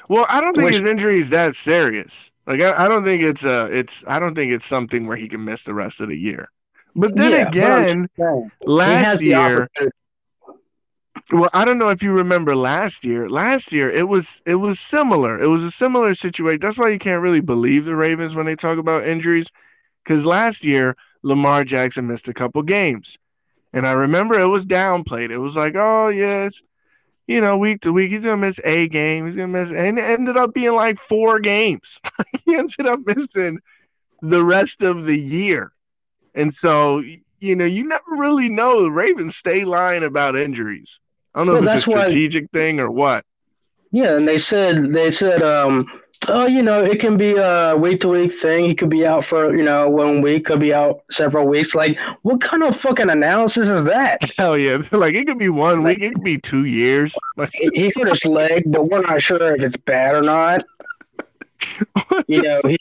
[0.09, 2.31] Well, I don't think Which- his injury is that serious.
[2.47, 5.27] Like, I, I don't think it's uh it's I don't think it's something where he
[5.27, 6.49] can miss the rest of the year.
[6.95, 9.67] But then Yeah, again, has last year,
[11.31, 13.27] well, I don't know if you remember last year.
[13.29, 15.39] Last year, it was it was similar.
[15.41, 16.59] It was a similar situation.
[16.59, 19.47] That's why you can't really believe the Ravens when they talk about injuries,
[20.03, 23.17] because last year Lamar Jackson missed a couple games,
[23.75, 25.29] and I remember it was downplayed.
[25.29, 26.63] It was like, oh yes,
[27.27, 29.25] you know, week to week he's gonna miss a game.
[29.25, 31.99] He's gonna miss, and it ended up being like four games.
[32.45, 33.59] he ended up missing
[34.21, 35.71] the rest of the year,
[36.33, 37.03] and so
[37.39, 38.81] you know you never really know.
[38.81, 40.99] The Ravens stay lying about injuries.
[41.35, 43.23] I don't know Well, if it's a that's why- strategic thing or what.
[43.91, 45.85] Yeah, and they said they said, um,
[46.29, 48.65] oh, you know, it can be a week to week thing.
[48.65, 51.73] He could be out for you know one week, could be out several weeks.
[51.75, 54.19] Like, what kind of fucking analysis is that?
[54.37, 54.77] Hell yeah!
[54.91, 57.15] Like it could be one week, it could be two years.
[57.37, 60.63] Like, he hurt his leg, but we're not sure if it's bad or not.
[62.27, 62.77] You know, he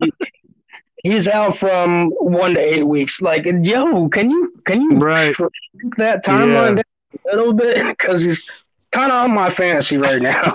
[1.03, 3.21] he's out from one to eight weeks.
[3.21, 5.35] Like, yo, can you can you Right.
[5.35, 6.85] shrink that timeline down
[7.33, 8.49] a little bit because he's
[8.93, 10.53] kind of on my fantasy right now.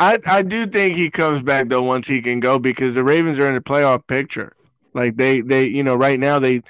[0.00, 3.40] I I do think he comes back though once he can go because the Ravens
[3.40, 4.56] are in the playoff picture.
[4.94, 6.62] Like they they you know right now they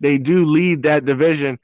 [0.00, 1.58] they do lead that division.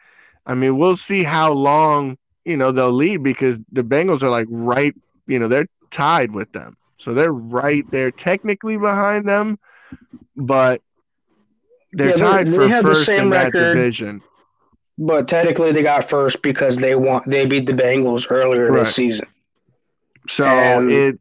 [0.46, 4.48] I mean we'll see how long you know they'll lead because the Bengals are like
[4.50, 4.94] right
[5.26, 9.58] you know they're tied with them so they're right there technically behind them,
[10.36, 10.82] but
[11.92, 14.22] they're Yeah, tied they for have first in same that division.
[14.98, 18.84] but technically, they got first because they want they beat the Bengals earlier Right.
[18.84, 19.33] this season.
[20.26, 21.18] So And- it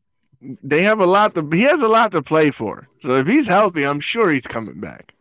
[0.61, 2.87] they have a lot to he has a lot to play for.
[3.01, 5.13] So if he's healthy, I'm sure he's coming back.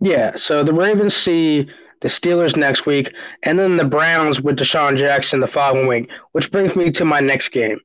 [0.00, 1.66] Yeah, so the Ravens see
[2.00, 6.50] the Steelers next week, and then the Browns with Deshaun Jackson the following week, which
[6.52, 7.80] brings me to my next game.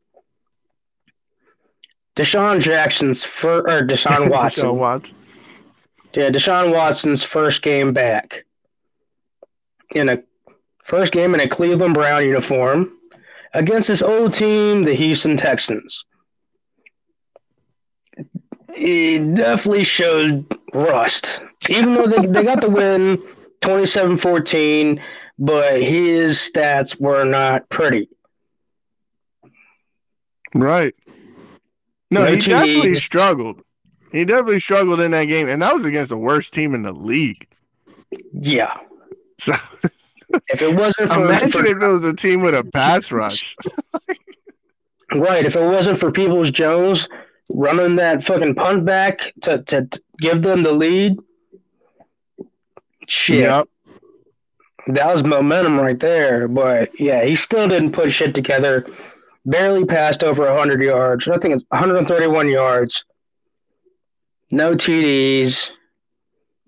[2.15, 4.65] Deshaun Jackson's fir- or Deshaun Watson.
[4.65, 5.17] Deshaun Watson.
[6.13, 8.45] Yeah, Deshaun Watson's first game back
[9.95, 10.21] in a
[10.83, 12.91] first game in a Cleveland Brown uniform
[13.53, 16.05] against his old team, the Houston Texans.
[18.73, 21.41] He definitely showed rust.
[21.69, 23.21] Even though they, they got the win
[23.61, 25.01] 27 14,
[25.37, 28.09] but his stats were not pretty.
[30.53, 30.95] Right.
[32.11, 33.61] No, No he definitely struggled.
[34.11, 36.93] He definitely struggled in that game, and that was against the worst team in the
[36.93, 37.47] league.
[38.33, 38.77] Yeah.
[39.37, 39.53] So
[40.49, 43.55] If it wasn't for, imagine for if it was a team with a pass rush.
[45.13, 45.45] Right.
[45.45, 47.07] If it wasn't for Peoples Jones
[47.51, 51.17] running that fucking punt back to, to, to give them the lead,
[53.07, 53.67] shit, Yep.
[54.87, 56.47] that was momentum right there.
[56.47, 58.85] But yeah, he still didn't put shit together.
[59.45, 61.27] Barely passed over 100 yards.
[61.27, 63.03] I think it's 131 yards.
[64.51, 65.69] No TDs.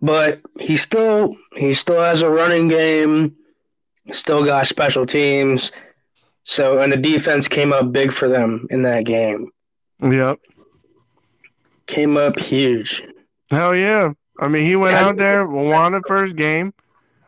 [0.01, 3.35] But he still he still has a running game.
[4.11, 5.71] Still got special teams.
[6.43, 9.51] So and the defense came up big for them in that game.
[10.01, 10.39] Yep.
[11.87, 13.03] Came up huge.
[13.49, 14.13] Hell yeah.
[14.39, 15.07] I mean, he went Yeah.
[15.07, 16.73] out there, won the first game.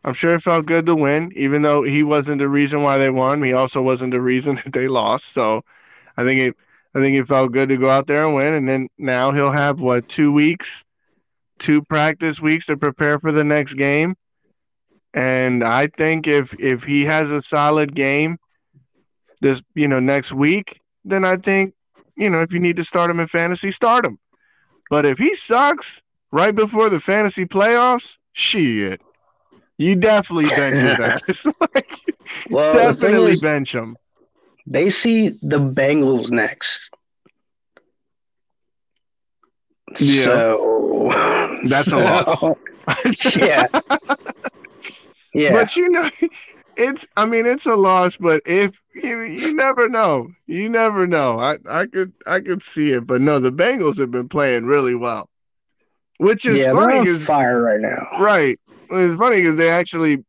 [0.06, 3.10] I'm sure it felt good to win, even though he wasn't the reason why they
[3.10, 3.42] won.
[3.44, 5.34] He also wasn't the reason that they lost.
[5.34, 5.62] So
[6.18, 6.56] I think it
[6.96, 8.54] I think it felt good to go out there and win.
[8.54, 10.84] And then now he'll have what, two weeks,
[11.60, 14.16] two practice weeks to prepare for the next game.
[15.14, 18.38] And I think if if he has a solid game
[19.42, 21.74] this, you know, next week, then I think,
[22.16, 24.18] you know, if you need to start him in fantasy, start him.
[24.90, 29.02] But if he sucks right before the fantasy playoffs, shit.
[29.78, 31.46] You definitely bench his ass.
[31.76, 31.92] like,
[32.50, 33.98] Well, definitely is, bench him.
[34.66, 36.90] they see the Bengals next.
[40.00, 40.24] Yeah.
[40.24, 42.44] So That's a loss.
[43.36, 43.68] yeah.
[45.34, 45.54] Yeah.
[45.54, 46.10] But you know,
[46.78, 50.30] it's I mean it's a loss, but if you, you never know.
[50.48, 51.40] You never know.
[51.40, 54.96] I, I could I could see it, but no, the Bengals have been playing really
[54.96, 55.30] well.
[56.18, 58.08] Which is yeah, funny because fire right now.
[58.18, 58.60] right.
[58.90, 60.24] It's funny because they actually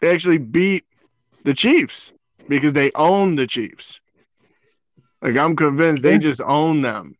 [0.00, 0.84] they actually beat
[1.44, 2.12] the Chiefs
[2.48, 4.00] because they own the Chiefs.
[5.22, 6.18] Like I'm convinced they Yeah.
[6.18, 7.14] just own them.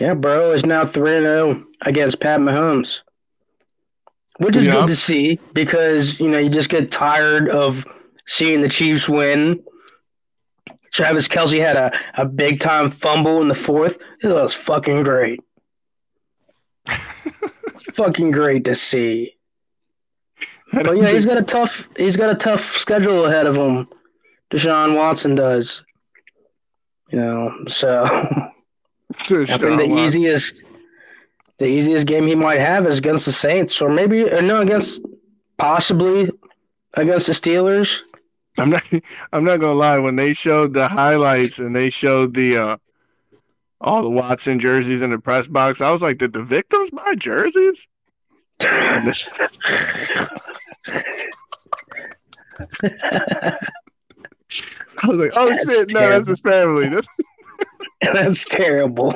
[0.00, 3.02] Yeah, bro is now 3 0 against Pat Mahomes.
[4.38, 4.74] Which is Yep.
[4.74, 7.84] good to see because, you know, you just get tired of
[8.26, 9.62] seeing the Chiefs win
[10.94, 13.98] Travis Kelce had a, a big time fumble in the fourth.
[14.22, 15.40] It was fucking great.
[17.94, 19.32] fucking great to see.
[20.72, 23.88] But yeah, he's got a tough he's got a tough schedule ahead of him.
[24.52, 25.82] Deshaun Watson does.
[27.10, 28.50] You know, so I
[29.46, 30.62] think the easiest
[31.58, 35.02] the easiest game he might have is against the Saints, or maybe or no against
[35.58, 36.30] possibly
[36.94, 38.00] against the Steelers.
[38.58, 38.82] I'm not.
[39.32, 39.98] I'm not gonna lie.
[39.98, 42.76] When they showed the highlights and they showed the uh,
[43.80, 47.14] all the Watson jerseys in the press box, I was like, "Did the victims buy
[47.14, 47.86] jerseys?"
[48.60, 49.02] I
[55.08, 57.08] was like, "Oh That's shit, no, that's his family." That's
[58.14, 59.14] That's terrible.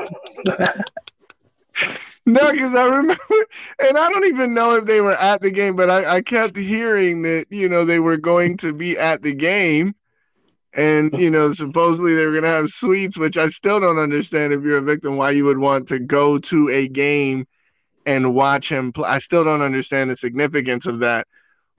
[2.28, 3.16] No, because I remember,
[3.78, 6.58] and I don't even know if they were at the game, but I, I kept
[6.58, 9.94] hearing that you know they were going to be at the game,
[10.74, 14.52] and you know supposedly they were going to have suites, which I still don't understand.
[14.52, 17.46] If you're a victim, why you would want to go to a game
[18.04, 19.08] and watch him play?
[19.08, 21.26] I still don't understand the significance of that,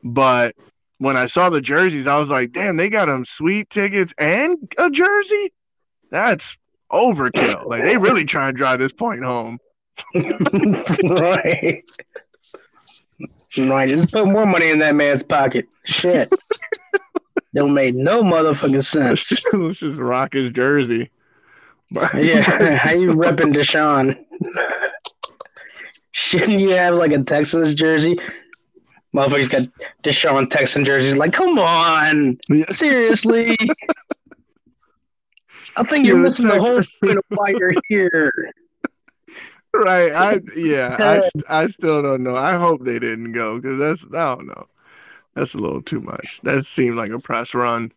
[0.03, 0.55] but.
[1.01, 4.57] When I saw the jerseys, I was like, "Damn, they got them sweet tickets and
[4.77, 5.53] a jersey.
[6.11, 6.57] That's
[6.91, 7.67] overkill.
[7.67, 9.59] Like they really try and drive this point home."
[11.19, 11.83] right.
[13.57, 13.89] Right.
[13.89, 15.67] Just put more money in that man's pocket.
[15.85, 16.29] Shit.
[17.55, 19.31] Don't make no motherfucking sense.
[19.53, 21.09] let's just rock his jersey.
[22.13, 22.77] Yeah.
[22.77, 24.15] How you repping Deshaun?
[26.11, 28.19] Shouldn't you have like a Texas jersey?
[29.15, 29.63] Motherfucker's got
[30.03, 31.17] Deshaun Texan jerseys.
[31.17, 32.37] Like, come on.
[32.69, 33.57] Seriously.
[35.77, 38.51] I think you're Yeah, missing the whole point of why you're here.
[39.73, 42.35] Right, I yeah, I I still don't know.
[42.35, 44.67] I hope they didn't go because that's I don't know.
[45.35, 46.41] That's a little too much.
[46.43, 47.91] That seemed like a press run.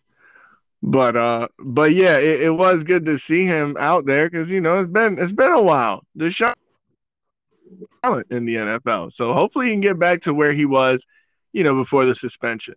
[0.82, 4.60] But uh, but yeah, it, it was good to see him out there because you
[4.60, 6.04] know it's been it's been a while.
[6.16, 6.58] The shot
[8.02, 11.06] talent in the NFL, so hopefully he can get back to where he was,
[11.52, 12.74] you know, before the suspension.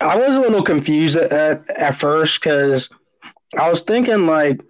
[0.00, 2.88] I was a little confused at at, at first because
[3.58, 4.62] I was thinking like,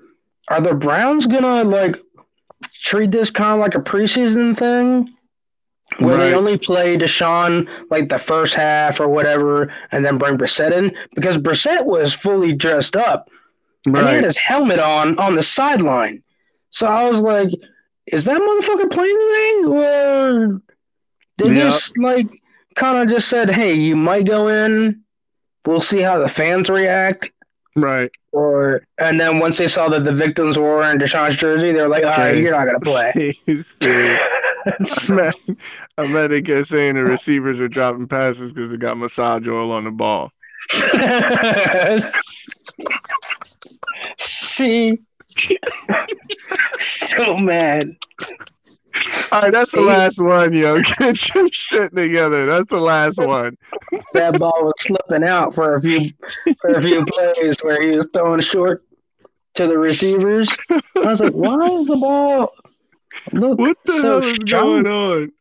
[0.48, 1.96] are the Browns gonna like
[2.88, 5.14] treat this kind of like a preseason thing,
[5.98, 10.72] where they only play Deshaun like the first half or whatever, and then bring Brissett
[10.72, 13.28] in because Brissett was fully dressed up
[13.84, 16.22] and he had his helmet on on the sideline.
[16.70, 17.50] So I was like,
[18.06, 19.62] is that motherfucker playing today?
[19.66, 20.62] Or
[21.36, 22.28] they just like
[22.74, 25.02] kind of just said, hey, you might go in.
[25.66, 27.30] We'll see how the fans react.
[27.82, 28.10] Right.
[28.32, 31.88] Or and then once they saw that the victims were wearing Deshaun's jersey, they were
[31.88, 33.32] like, all right, you're not gonna play.
[33.32, 34.16] See, see.
[34.66, 34.72] I
[35.08, 35.34] bet,
[35.96, 39.72] I bet they kept saying the receivers are dropping passes because they got massage oil
[39.72, 40.30] on the ball.
[44.18, 44.98] see,
[46.78, 47.96] so mad.
[49.32, 50.80] All right, that's the last one, yo.
[50.98, 52.46] Get your shit together.
[52.46, 53.56] That's the last one.
[54.14, 56.00] That ball was slipping out for a few
[56.60, 58.84] for a few plays where he was throwing short
[59.54, 60.48] to the receivers.
[60.70, 62.52] I was like, why is the ball
[63.32, 64.84] look What the so hell is shiny?
[64.84, 65.32] going on?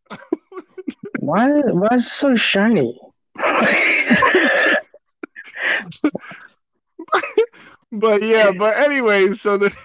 [1.20, 3.00] Why why is it so shiny?
[7.92, 9.76] But yeah, but anyway, so the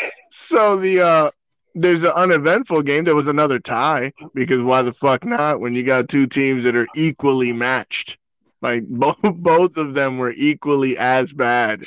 [0.30, 1.30] so the uh
[1.78, 3.04] there's an uneventful game.
[3.04, 6.76] There was another tie because why the fuck not when you got two teams that
[6.76, 8.18] are equally matched.
[8.60, 11.84] Like both both of them were equally as bad.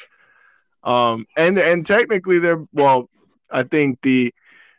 [0.84, 3.10] Um and and technically they're well,
[3.50, 4.34] I think the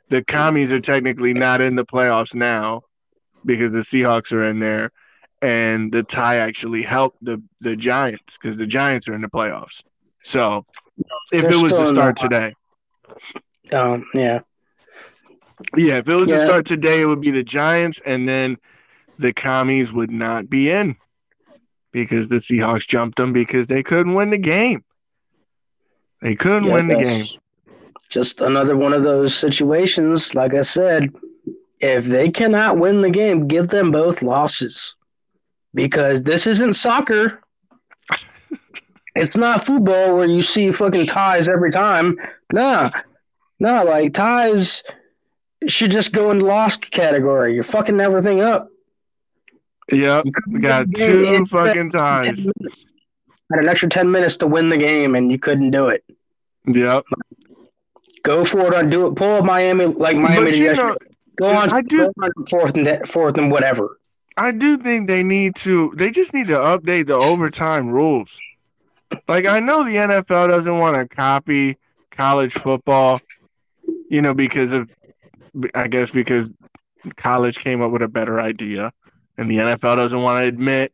[0.08, 2.82] the commies are technically not in the playoffs now
[3.44, 4.90] because the Seahawks are in there
[5.40, 9.82] and the tie actually helped the the Giants because the Giants are in the playoffs.
[10.24, 10.64] So
[11.32, 12.54] if They're it was to start today,
[13.72, 14.40] Um, yeah.
[15.76, 18.56] Yeah, if it was to start today, it would be the Giants, and then
[19.18, 20.96] the commies would not be in
[21.92, 24.84] because the Seahawks jumped them because they couldn't win the game.
[26.20, 27.30] They couldn't Yeah, win the game.
[28.10, 30.34] Just another one of those situations.
[30.34, 31.12] Like I said,
[31.80, 34.94] if they cannot win the game, give them both losses.
[35.74, 37.40] Because this isn't soccer.
[39.14, 42.16] it's not football where you see fucking ties every time.
[42.52, 42.90] Nah.
[43.58, 44.82] Nah, like ties
[45.70, 47.54] should just go in lost category.
[47.54, 48.68] You're fucking everything up.
[49.90, 52.46] Yep, we got win the game two fucking 10 ties.
[53.52, 56.04] Had an extra 10 minutes to win the game and you couldn't do it.
[56.66, 57.04] Yep,
[58.22, 59.16] Go for it on do it.
[59.16, 60.88] Pull up Miami like Miami but you yesterday.
[60.90, 60.96] know,
[61.36, 63.98] Go on, I do- on fourth and fourth and whatever.
[64.36, 65.92] I do think they need to.
[65.96, 68.40] They just need to update the overtime rules
[69.28, 71.76] Like I know the NFL doesn't want to copy
[72.10, 73.20] college football,
[74.08, 74.88] you know, because of
[75.74, 76.50] I guess because
[77.16, 78.92] college came up with a better idea,
[79.36, 80.92] and the NFL doesn't want to admit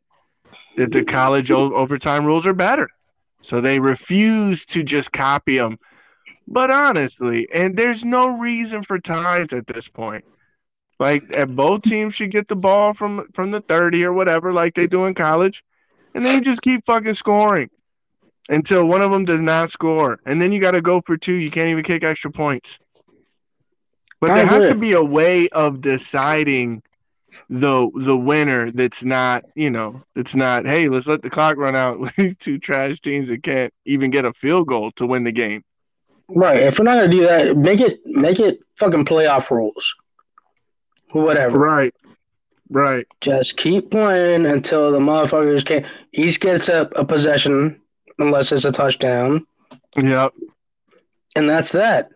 [0.76, 2.88] that the college o- overtime rules are better,
[3.42, 5.78] so they refuse to just copy them.
[6.46, 10.24] But honestly, and there's no reason for ties at this point.
[10.98, 14.74] Like, and both teams should get the ball from from the thirty or whatever, like
[14.74, 15.62] they do in college,
[16.14, 17.70] and then you just keep fucking scoring
[18.48, 21.34] until one of them does not score, and then you got to go for two.
[21.34, 22.80] You can't even kick extra points.
[24.20, 26.82] But there has to be a way of deciding
[27.48, 31.76] the the winner that's not, you know, it's not, hey, let's let the clock run
[31.76, 35.24] out with these two trash teams that can't even get a field goal to win
[35.24, 35.64] the game.
[36.28, 36.62] Right.
[36.62, 39.94] If we're not gonna do that, make it make it fucking playoff rules.
[41.12, 41.58] Whatever.
[41.58, 41.94] Right.
[42.70, 43.06] Right.
[43.20, 47.80] Just keep playing until the motherfuckers can each gets a, a possession
[48.18, 49.46] unless it's a touchdown.
[50.02, 50.34] Yep.
[51.34, 52.10] And that's that.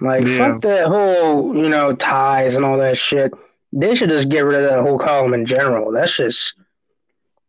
[0.00, 0.52] Like Yeah.
[0.52, 3.32] fuck that whole, you know, ties and all that shit.
[3.72, 5.92] They should just get rid of that whole column in general.
[5.92, 6.54] That's just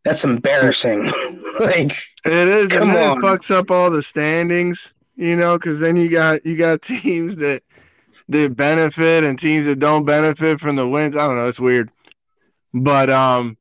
[0.04, 1.12] that's embarrassing.
[1.60, 1.91] like
[2.26, 6.10] It is, and then it fucks up all the standings, you know, because then you
[6.10, 7.62] got you got teams that
[8.30, 11.16] that benefit and teams that don't benefit from the wins.
[11.16, 11.91] I don't know, it's weird.
[12.74, 13.58] But um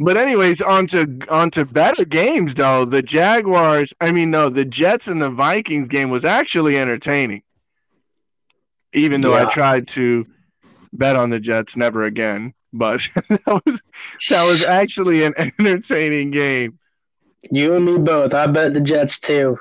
[0.00, 2.84] but anyways, on to on to better games though.
[2.84, 7.42] The Jaguars, I mean no, the Jets and the Vikings game was actually entertaining.
[8.94, 10.26] Even though I tried to
[10.94, 12.54] bet on the Jets never again.
[12.72, 13.82] But that was
[14.30, 16.78] that was actually an entertaining game.
[17.50, 18.34] you and me both.
[18.34, 19.58] I bet the Jets too.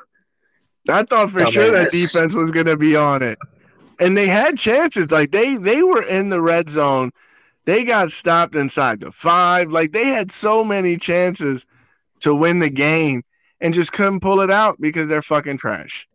[0.90, 3.38] I thought for oh, sure that defense was going to be on it,
[4.00, 5.12] and they had chances.
[5.12, 7.12] Like they they were in the red zone.
[7.66, 9.70] They got stopped inside the five.
[9.70, 11.66] Like they had so many chances
[12.22, 13.24] to win the game
[13.62, 16.08] and just couldn't pull it out because they're fucking trash.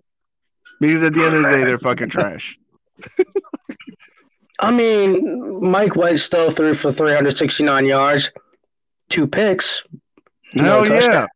[0.81, 2.59] Because at the end of the day, they're fucking trash.
[4.61, 8.31] I mean, Mike White still threw for 369 yards,
[9.09, 9.85] two picks.
[10.55, 11.13] no Hell touchdown.
[11.13, 11.27] yeah,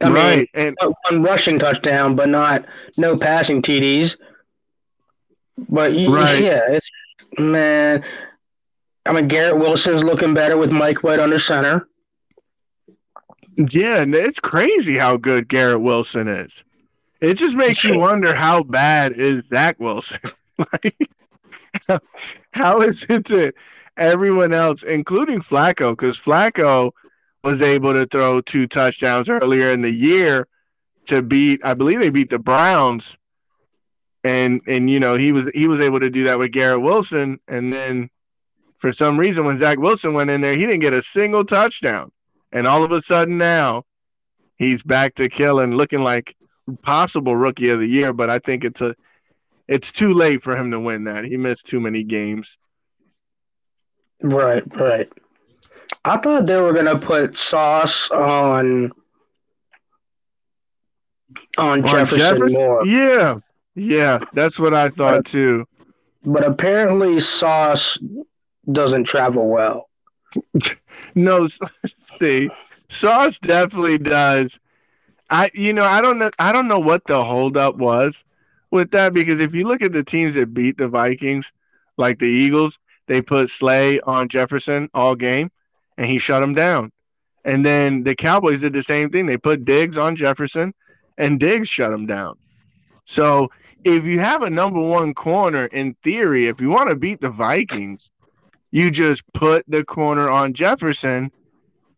[0.00, 0.48] I mean, right.
[0.54, 2.64] And uh, one rushing touchdown, but not
[2.96, 4.16] no passing TDs.
[5.68, 6.42] But Right.
[6.42, 6.88] yeah, it's
[7.36, 8.04] man.
[9.04, 11.88] I mean, Garrett Wilson's looking better with Mike White under center.
[13.56, 16.62] Yeah, and it's crazy how good Garrett Wilson is.
[17.20, 20.30] It just makes you wonder how bad is Zach Wilson.
[20.72, 20.96] like,
[22.52, 23.52] how is it to
[23.96, 25.92] everyone else, including Flacco?
[25.92, 26.92] Because Flacco
[27.42, 30.48] was able to throw two touchdowns earlier in the year
[31.06, 33.16] to beat, I believe they beat the Browns,
[34.24, 37.38] and and you know he was he was able to do that with Garrett Wilson,
[37.48, 38.10] and then
[38.78, 42.12] for some reason when Zach Wilson went in there, he didn't get a single touchdown.
[42.52, 43.84] And all of a sudden now,
[44.56, 46.36] he's back to killing, looking like
[46.82, 48.12] possible rookie of the year.
[48.12, 48.94] But I think it's a,
[49.66, 51.24] it's too late for him to win that.
[51.24, 52.58] He missed too many games.
[54.22, 55.08] Right, right.
[56.04, 58.92] I thought they were gonna put Sauce on
[61.56, 62.60] on On Jefferson, Jefferson?
[62.60, 63.38] more, Yeah,
[63.74, 65.66] yeah, that's what I thought too.
[66.24, 67.98] but apparently Sauce
[68.70, 69.88] doesn't travel well.
[71.14, 71.46] No,
[71.86, 72.50] see,
[72.88, 74.58] Sauce definitely does.
[75.30, 78.24] I, you know, I don't know, I don't know what the holdup was
[78.70, 81.52] with that because if you look at the teams that beat the Vikings,
[81.96, 85.50] like the Eagles, they put Slay on Jefferson all game,
[85.96, 86.92] and he shut him down.
[87.44, 89.26] And then the Cowboys did the same thing.
[89.26, 90.74] They put Diggs on Jefferson,
[91.16, 92.36] and Diggs shut him down.
[93.04, 93.50] So
[93.84, 97.30] if you have a number one corner, in theory, if you want to beat the
[97.30, 98.10] Vikings,
[98.70, 101.32] you just put the corner on Jefferson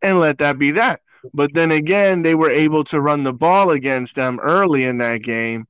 [0.03, 1.01] and let that be that.
[1.35, 5.23] But then again, they were able to run the ball against them early in that
[5.23, 5.67] game.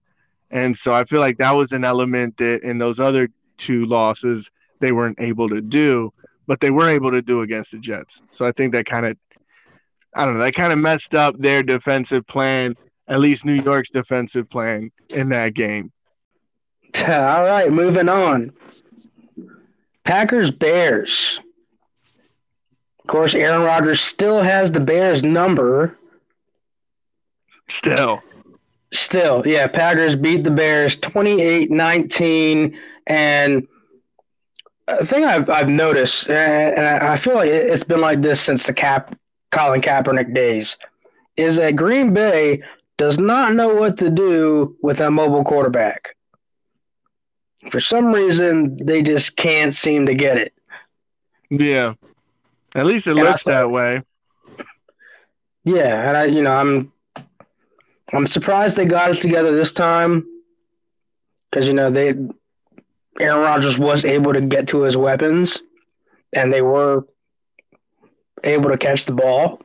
[0.50, 4.50] And so I feel like that was an element that in those other two losses
[4.80, 6.12] they weren't able to do,
[6.46, 8.22] but they were able to do against the Jets.
[8.30, 9.16] So I think that kind of,
[10.14, 12.74] I don't know, that kind of messed up their defensive plan,
[13.06, 15.92] at least New York's defensive plan in that game.
[17.06, 18.52] All right, moving on.
[20.04, 21.38] Packers Bears.
[23.10, 25.98] Course, Aaron Rodgers still has the Bears number.
[27.66, 28.22] Still.
[28.92, 32.76] Still, yeah, Packers beat the Bears 28-19
[33.08, 33.66] and
[34.86, 38.40] a thing I've, I've noticed, uh, and I feel like it- it's been like this
[38.40, 39.16] since the Cap
[39.50, 40.76] Colin Kaepernick days,
[41.36, 42.62] is that Green Bay
[42.96, 46.14] does not know what to do with a mobile quarterback.
[47.72, 50.52] For some reason, they just can't seem to get it.
[51.50, 51.94] Yeah.
[52.74, 54.02] At least it And looks that way.
[55.64, 56.92] Yeah, and I, you know, I'm,
[58.12, 60.24] I'm surprised they got it together this time,
[61.50, 62.14] because you know they,
[63.18, 65.58] Aaron Rodgers was able to get to his weapons,
[66.32, 67.06] and they were
[68.44, 69.60] able to catch the ball.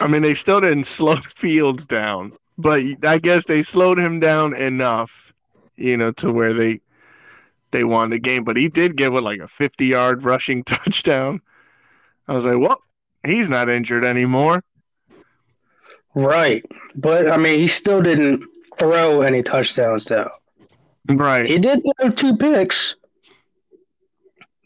[0.00, 4.56] I mean, they still didn't slow Fields down, but I guess they slowed him down
[4.56, 5.32] enough,
[5.76, 6.80] you know, to where they
[7.70, 8.44] they won the game.
[8.44, 11.40] But he did get what like a fifty yard rushing touchdown.
[12.26, 12.80] I was like, well,
[13.24, 14.62] he's not injured anymore.
[16.14, 16.64] Right,
[16.94, 18.44] but I mean, he still didn't
[18.78, 20.30] throw any touchdowns though.
[21.08, 21.44] Right.
[21.44, 22.96] He did throw two picks,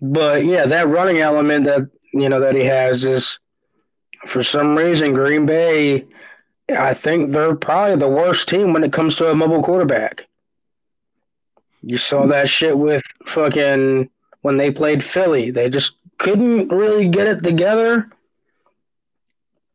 [0.01, 3.39] but yeah, that running element that you know that he has is
[4.27, 6.05] for some reason Green Bay.
[6.71, 10.27] I think they're probably the worst team when it comes to a mobile quarterback.
[11.83, 14.11] You saw that shit with fucking
[14.43, 15.51] when they played Philly.
[15.51, 18.09] They just couldn't really get it together.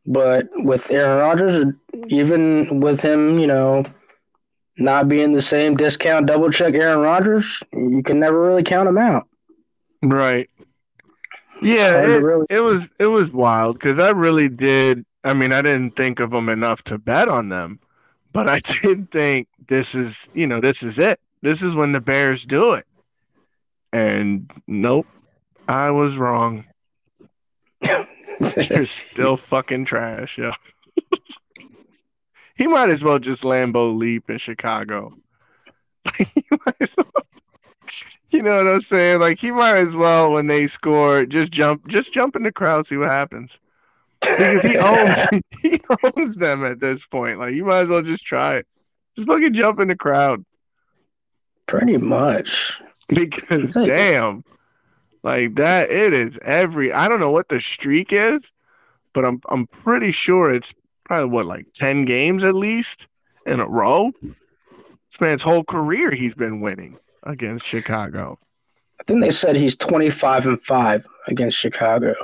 [0.06, 1.74] But with Aaron Rodgers,
[2.08, 3.84] even with him, you know,
[4.76, 8.98] not being the same discount double check Aaron Rodgers, you can never really count him
[8.98, 9.26] out.
[10.02, 10.50] Right.
[11.62, 15.06] Yeah, it, really- it was it was wild because I really did.
[15.22, 17.80] I mean, I didn't think of them enough to bet on them,
[18.32, 21.18] but I did think this is you know this is it.
[21.40, 22.86] This is when the Bears do it.
[23.92, 25.06] And nope,
[25.68, 26.64] I was wrong.
[27.80, 30.52] You're still fucking trash, yo.
[32.56, 35.12] he might as well just Lambeau leap in Chicago.
[36.18, 37.26] He might as well-
[38.30, 39.20] you know what I'm saying?
[39.20, 42.84] Like he might as well when they score just jump just jump in the crowd,
[42.86, 43.60] see what happens.
[44.20, 45.22] Because he owns
[45.62, 47.38] he owns them at this point.
[47.38, 48.66] Like you might as well just try it.
[49.16, 50.44] Just fucking jump in the crowd.
[51.66, 52.72] Pretty much.
[53.08, 54.42] Because damn,
[55.24, 58.52] like that it is every I don't know what the streak is,
[59.12, 63.08] but I'm I'm pretty sure it's probably what like ten games at least
[63.46, 64.12] in a row.
[64.22, 68.38] This man's whole career he's been winning against Chicago.
[69.00, 72.14] I think they said he's 25 and 5 against Chicago.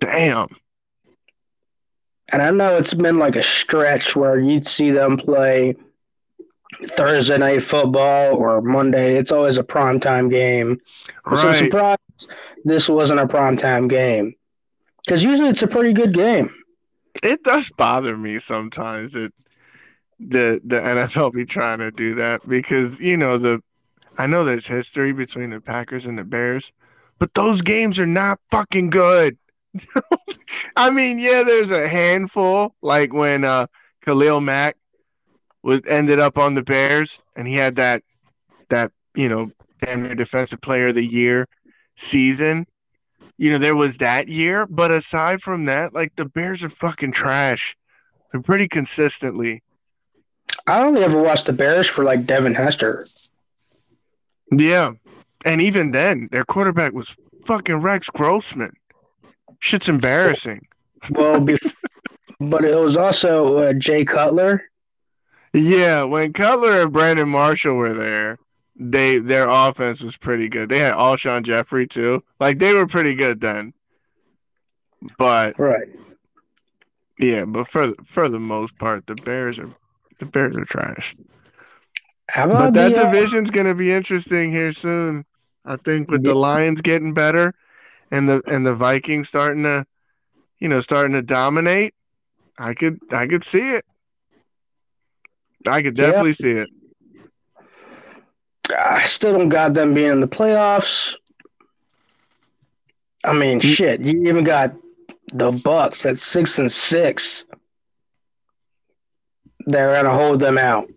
[0.00, 0.48] Damn.
[2.28, 5.76] And I know it's been like a stretch where you'd see them play
[6.88, 9.16] Thursday night football or Monday.
[9.16, 10.80] It's always a primetime game.
[11.24, 11.64] I'm Right.
[11.64, 12.00] surprised
[12.64, 14.34] this wasn't a primetime game.
[15.04, 16.54] Because usually it's a pretty good game.
[17.22, 19.32] It does bother me sometimes that
[20.18, 23.60] the the NFL be trying to do that because you know the
[24.16, 26.72] I know there's history between the Packers and the Bears,
[27.18, 29.36] but those games are not fucking good.
[30.76, 33.66] I mean, yeah, there's a handful like when uh
[34.02, 34.76] Khalil Mack
[35.62, 38.02] was ended up on the Bears and he had that
[38.70, 39.50] that you know
[39.80, 41.46] damn near defensive player of the year
[41.96, 42.66] season.
[43.36, 47.12] You know, there was that year, but aside from that, like the Bears are fucking
[47.12, 47.76] trash.
[48.30, 49.62] They're pretty consistently.
[50.66, 53.06] I only ever watched the Bears for like Devin Hester.
[54.52, 54.92] Yeah.
[55.44, 57.14] And even then, their quarterback was
[57.44, 58.72] fucking Rex Grossman.
[59.58, 60.66] Shit's embarrassing.
[61.10, 61.40] Well,
[62.40, 64.62] but it was also uh, Jay Cutler.
[65.52, 68.38] Yeah, when Cutler and Brandon Marshall were there,
[68.76, 70.68] they their offense was pretty good.
[70.68, 72.22] They had Alshon Jeffery too.
[72.40, 73.72] Like they were pretty good then.
[75.18, 75.88] But Right.
[77.18, 79.70] yeah, but for for the most part, the Bears are
[80.18, 81.14] the Bears are trash.
[82.36, 85.24] But that the, uh, division's gonna be interesting here soon.
[85.64, 87.54] I think with the Lions getting better
[88.10, 89.86] and the and the Vikings starting to,
[90.58, 91.94] you know, starting to dominate,
[92.58, 93.84] I could I could see it.
[95.66, 96.06] I could Yeah.
[96.06, 96.70] definitely see it.
[98.78, 101.14] I still don't got them being in the playoffs.
[103.22, 104.00] I mean, shit.
[104.00, 104.74] You even got
[105.32, 107.44] the Bucs at six and six.
[109.66, 110.90] They're gonna hold them out.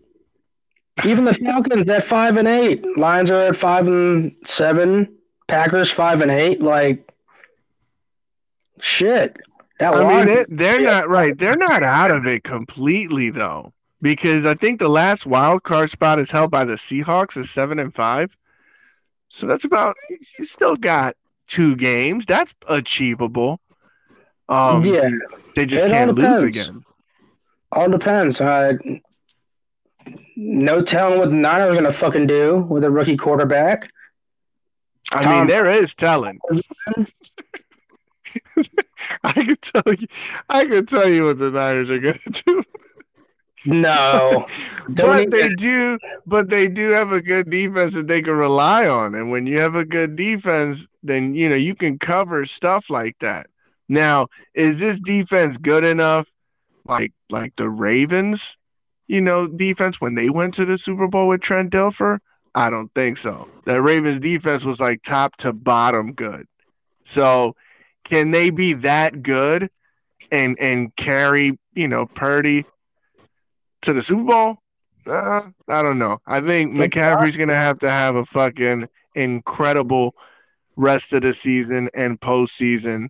[1.06, 2.84] Even the Falcons at five and eight.
[2.96, 5.16] Lions are at five and seven.
[5.46, 6.60] Packers five and eight.
[6.60, 7.10] Like,
[8.80, 9.36] shit.
[9.78, 11.38] That I mean, they, they're not right.
[11.38, 16.18] They're not out of it completely though, because I think the last wild card spot
[16.18, 18.36] is held by the Seahawks at seven and five.
[19.28, 19.96] So that's about
[20.38, 21.14] you still got
[21.46, 22.26] two games.
[22.26, 23.60] That's achievable.
[24.48, 25.10] Um, yeah,
[25.54, 26.82] they just it can't lose again.
[27.72, 28.40] all depends.
[28.40, 28.74] Uh,
[30.36, 33.90] no telling what the Niners are gonna fucking do with a rookie quarterback.
[35.12, 36.38] I Tom- mean, there is telling.
[39.24, 40.06] I could tell you.
[40.48, 42.64] I could tell you what the Niners are going to do.
[43.66, 44.46] No,
[44.88, 45.98] but even- they do.
[46.26, 49.14] But they do have a good defense that they can rely on.
[49.14, 53.18] And when you have a good defense, then you know you can cover stuff like
[53.20, 53.46] that.
[53.88, 56.26] Now, is this defense good enough
[56.86, 58.56] like like the Ravens,
[59.06, 62.18] you know, defense when they went to the Super Bowl with Trent Dilfer?
[62.54, 63.48] I don't think so.
[63.64, 66.46] The Ravens defense was like top to bottom good.
[67.04, 67.54] So
[68.04, 69.70] can they be that good
[70.30, 72.64] and and carry, you know, Purdy
[73.82, 74.56] to the Super Bowl?
[75.06, 76.18] Uh, I don't know.
[76.26, 80.14] I think McCaffrey's gonna have to have a fucking incredible
[80.76, 83.08] rest of the season and postseason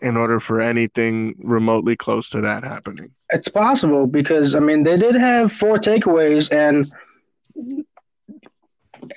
[0.00, 3.10] in order for anything remotely close to that happening.
[3.30, 6.90] It's possible because I mean they did have four takeaways and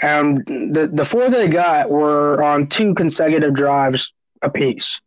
[0.01, 4.99] um the the four they got were on two consecutive drives apiece.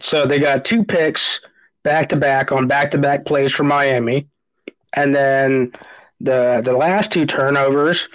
[0.00, 1.40] So they got two picks
[1.82, 4.28] back to back on back to back plays for Miami.
[4.94, 5.72] And then
[6.20, 8.08] the the last two turnovers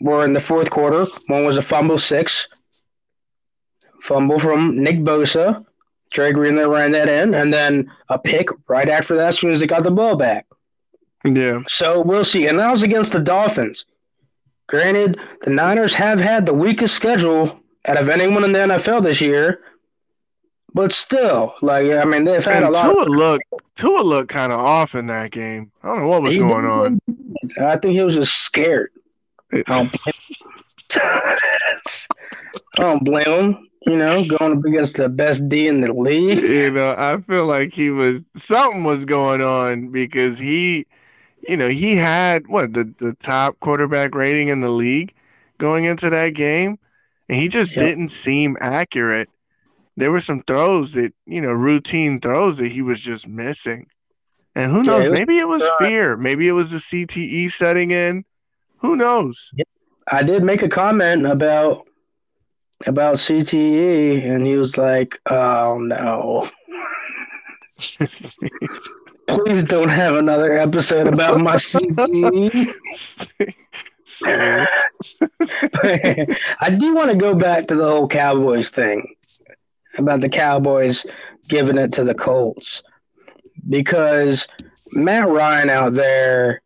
[0.00, 1.04] were in the fourth quarter.
[1.26, 2.48] One was a fumble six.
[4.02, 5.64] Fumble from Nick Bosa.
[6.10, 9.60] Dre Greenlaw ran that in, and then a pick right after that as soon as
[9.60, 10.46] they got the ball back.
[11.24, 11.60] Yeah.
[11.68, 12.46] So we'll see.
[12.46, 13.84] And that was against the Dolphins.
[14.66, 19.20] Granted, the Niners have had the weakest schedule out of anyone in the NFL this
[19.20, 19.60] year.
[20.74, 22.90] But still, like I mean, they've had And a lot.
[22.90, 23.44] Tua Of, looked
[23.76, 25.72] Tua looked kind of off in that game.
[25.82, 27.00] I don't know what was He going on.
[27.58, 28.90] I think he was just scared.
[29.66, 30.14] I don't blame
[32.78, 33.68] I don't blame him.
[33.86, 36.44] You know, going up against the best D in the league.
[36.44, 40.86] you know, I feel like he was something was going on because he,
[41.48, 45.14] you know, he had what the the top quarterback rating in the league
[45.58, 46.78] going into that game,
[47.28, 47.76] and he just Yep.
[47.76, 49.30] didn't seem accurate.
[50.00, 53.86] There were some throws that you know, routine throws that he was just missing,
[54.54, 55.04] and who Yeah, knows?
[55.04, 56.16] it was- maybe it was fear.
[56.16, 58.24] Maybe it was the CTE setting in.
[58.78, 59.50] Who knows?
[60.10, 61.86] I did make a comment about
[62.86, 66.48] about CTE, and he was like, "Oh no,
[69.28, 72.72] please don't have another episode about my CTE."
[76.60, 79.14] I do want to go back to the whole Cowboys thing
[80.00, 81.06] about the Cowboys
[81.48, 82.82] giving it to the Colts
[83.68, 84.48] because
[84.92, 86.62] Matt Ryan out there,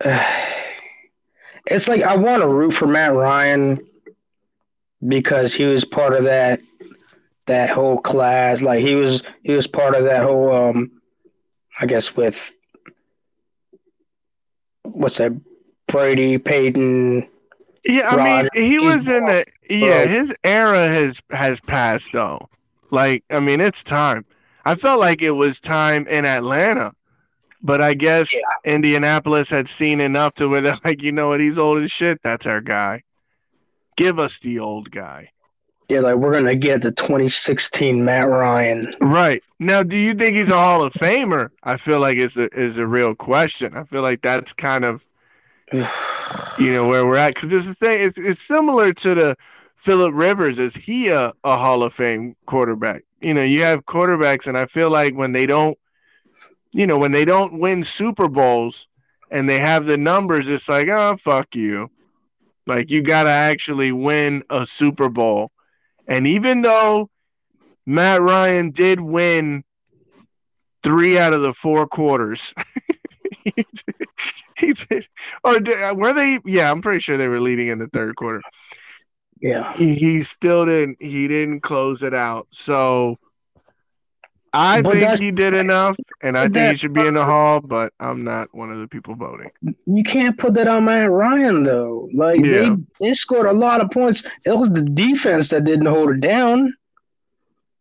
[1.66, 3.80] it's like I want to root for Matt Ryan
[5.06, 6.60] because he was part of that
[7.46, 8.60] that whole class.
[8.60, 11.00] Like he was he was part of that whole um
[11.80, 12.38] I guess with
[14.82, 15.32] what's that
[15.86, 17.28] Brady, Peyton,
[17.84, 22.48] Yeah, I mean, he was in the yeah, his era has has passed though.
[22.90, 24.24] Like, I mean, it's time.
[24.64, 26.92] I felt like it was time in Atlanta,
[27.62, 31.58] but I guess Indianapolis had seen enough to where they're like, you know what, he's
[31.58, 32.20] old as shit.
[32.22, 33.02] That's our guy.
[33.96, 35.30] Give us the old guy.
[35.88, 38.82] Yeah, like we're gonna get the 2016 Matt Ryan.
[39.00, 41.50] Right now, do you think he's a Hall of Famer?
[41.64, 43.76] I feel like it's a is a real question.
[43.76, 45.04] I feel like that's kind of
[45.72, 49.36] you know where we're at because this is thing it's, it's similar to the
[49.76, 50.58] Philip Rivers.
[50.58, 53.04] Is he a, a Hall of Fame quarterback?
[53.20, 55.78] You know you have quarterbacks and I feel like when they don't
[56.72, 58.88] you know when they don't win Super Bowls
[59.30, 61.90] and they have the numbers it's like oh fuck you.
[62.66, 65.50] Like you got to actually win a Super Bowl.
[66.06, 67.10] And even though
[67.86, 69.64] Matt Ryan did win
[70.82, 72.54] 3 out of the 4 quarters
[73.44, 74.08] he did,
[74.58, 75.08] he did
[75.44, 76.40] or did, uh, were they?
[76.44, 78.40] Yeah, I'm pretty sure they were leading in the third quarter.
[79.40, 80.98] Yeah, He, he still didn't.
[81.00, 82.46] He didn't close it out.
[82.50, 83.16] So
[84.52, 87.60] I But think he did enough, and I think he should be in the hall.
[87.60, 89.50] But I'm not one of the people voting.
[89.86, 92.08] you can't put that on Matt Ryan though.
[92.12, 92.74] Like Yeah.
[93.00, 94.22] they they scored a lot of points.
[94.44, 96.74] It was the defense that didn't hold it down.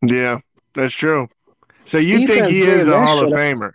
[0.02, 0.39] Yeah,
[0.74, 1.28] that's true.
[1.86, 3.32] So you think he is a Hall of.
[3.32, 3.72] Famer?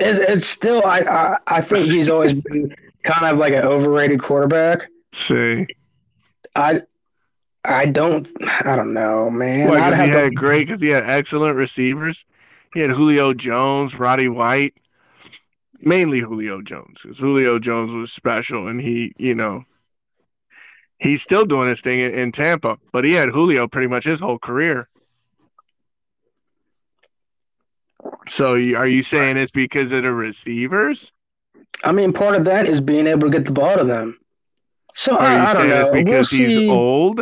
[0.00, 4.20] It, it's still I, I I think he's always been kind of like an overrated
[4.22, 4.88] quarterback.
[5.12, 5.66] See,
[6.54, 6.82] I
[7.64, 8.28] I don't
[8.64, 9.68] I don't know, man.
[9.68, 9.90] why?
[9.90, 10.66] Because he had to- great.
[10.66, 12.24] Because he had excellent receivers.
[12.74, 14.74] He had Julio Jones, Roddy White,
[15.80, 19.64] mainly Julio Jones, because Julio Jones was special, and he, you know,
[20.98, 22.78] he's still doing his thing in, in Tampa.
[22.92, 24.88] But he had Julio pretty much his whole career.
[28.28, 31.12] So are you saying it's because of the receivers?
[31.84, 34.18] I mean, part of that is being able to get the ball to them.
[34.94, 35.80] So Or I, are you I don't saying know.
[35.80, 36.68] it's because we'll he's see.
[36.68, 37.20] old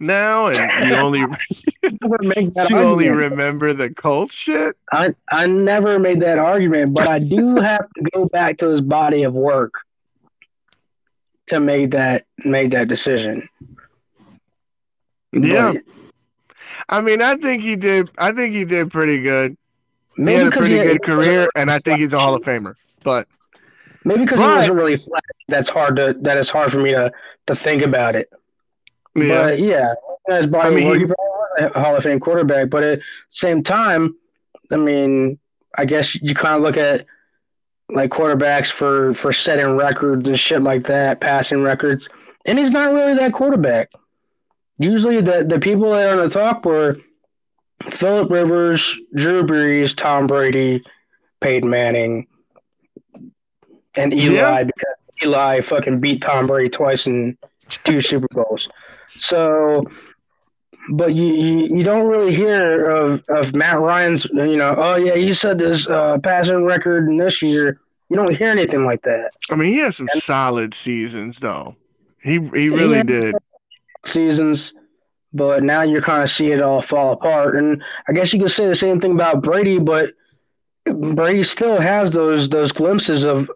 [0.00, 1.26] now and you only
[1.82, 4.76] Never make that you only remember the cult shit?
[4.92, 8.80] I I never made that argument, but I do have to go back to his
[8.80, 9.74] body of work
[11.48, 13.48] to make that make that decision.
[15.32, 15.74] Yeah.
[15.74, 15.82] But
[16.88, 18.10] I mean, I think he did.
[18.18, 19.56] I think he did pretty good.
[20.18, 22.42] He Maybe had a pretty he- good career, and I think he's a Hall of
[22.42, 22.74] Famer.
[23.04, 23.26] But
[24.04, 25.22] Maybe because he wasn't really flat.
[25.48, 26.14] That's hard to.
[26.20, 27.10] That is hard for me to
[27.46, 28.30] to think about it.
[29.14, 29.94] yeah, But yeah,
[30.30, 31.10] I mean, he- he was
[31.60, 32.68] a Hall of Fame quarterback.
[32.70, 34.14] But at the same time,
[34.70, 35.38] I mean,
[35.76, 37.06] I guess you kind of look at
[37.90, 42.08] like quarterbacks for for setting records and shit like that, passing records,
[42.44, 43.90] and he's not really that quarterback.
[44.78, 46.96] Usually, the the people that are on the top were
[47.90, 50.82] Philip Rivers, Drew Brees, Tom Brady,
[51.40, 52.26] Peyton Manning,
[53.94, 54.62] and Eli Yeah.
[54.64, 57.36] because Eli fucking beat Tom Brady twice in
[57.84, 58.68] two Super Bowls.
[59.10, 59.84] So,
[60.90, 65.14] but you, you you don't really hear of, of Matt Ryan's, you know, oh yeah,
[65.16, 67.80] he said this uh, passing record in this year.
[68.10, 69.32] You don't hear anything like that.
[69.50, 71.76] I mean, he had some solid seasons though.
[72.22, 73.02] He he really Yeah.
[73.02, 73.34] did.
[74.04, 74.74] Seasons,
[75.32, 77.56] but now you're kind of see it all fall apart.
[77.56, 80.10] And I guess you could say the same thing about Brady, but
[80.84, 83.50] Brady still has those those glimpses of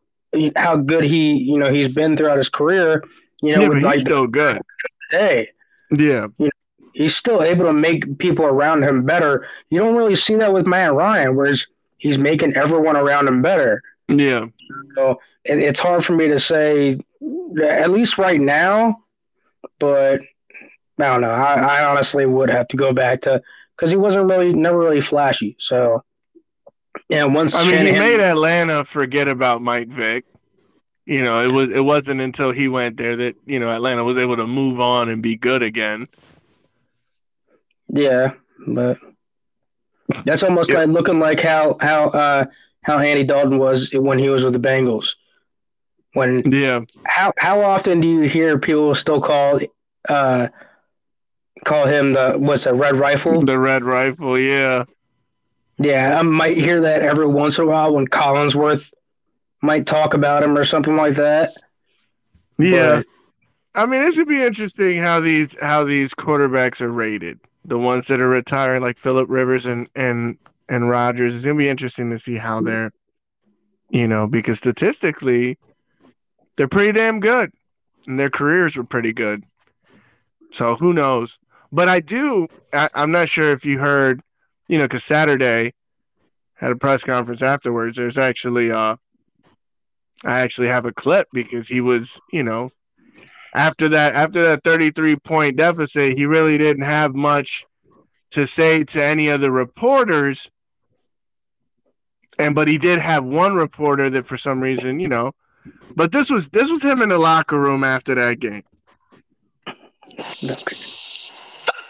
[0.56, 3.02] how good he, you know, he's been throughout his career.
[3.42, 4.60] You know, yeah, with but like he's still good.
[5.10, 5.48] today.
[5.90, 6.28] Yeah,
[6.94, 9.46] he's still able to make people around him better.
[9.70, 11.66] You don't really see that with Matt Ryan, whereas
[11.98, 13.82] he's making everyone around him better.
[14.08, 14.46] yeah.
[14.94, 16.98] So it, it's hard for me to say,
[17.62, 18.98] at least right now,
[19.78, 20.20] but
[21.02, 21.30] I don't know.
[21.30, 23.42] I, I honestly would have to go back to
[23.76, 25.56] because he wasn't really never really flashy.
[25.58, 26.02] So
[27.08, 30.24] yeah, once I mean, he made Atlanta forget about Mike Vick.
[31.06, 34.18] You know, it was it wasn't until he went there that you know Atlanta was
[34.18, 36.08] able to move on and be good again.
[37.88, 38.32] yeah,
[38.66, 38.98] but
[40.24, 40.74] that's almost Yeah.
[40.74, 42.44] like looking like how how uh,
[42.82, 45.14] how Andy Dalton was when he was with the Bengals.
[46.14, 49.60] When Yeah, how how often do you hear people still call
[50.08, 50.48] uh
[51.64, 53.32] call him the what's a red rifle?
[53.40, 54.38] the Red Rifle.
[54.38, 54.84] Yeah,
[55.78, 58.90] Yeah, I might hear that every once in a while when Collinsworth
[59.62, 61.50] might talk about him or something like that.
[62.58, 62.96] yeah.
[62.98, 63.06] But-
[63.74, 67.40] I mean, this would be interesting how these how these quarterbacks are rated.
[67.64, 70.36] The ones that are retiring, like Philip Rivers and and
[70.68, 72.92] and Rodgers, it's gonna be interesting to see how they're,
[73.88, 75.58] you know, because statistically,
[76.56, 77.50] they're pretty damn good,
[78.06, 79.42] and their careers were pretty good.
[80.50, 81.38] So who knows?
[81.72, 82.48] But I do.
[82.72, 84.20] I, I'm not sure if you heard,
[84.68, 85.72] you know, because Saturday
[86.54, 87.96] had a press conference afterwards.
[87.96, 88.96] There's actually uh,
[90.24, 92.70] I actually have a clip because he was, you know,
[93.54, 97.64] after that after that 33 point deficit, he really didn't have much
[98.32, 100.50] to say to any of the reporters.
[102.38, 105.32] And but he did have one reporter that for some reason, you know,
[105.96, 108.64] but this was this was him in the locker room after that game.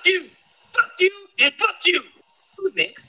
[0.02, 0.24] Fuck you!
[0.72, 1.10] Fuck you!
[1.38, 2.02] And fuck you!
[2.58, 3.08] Who's next?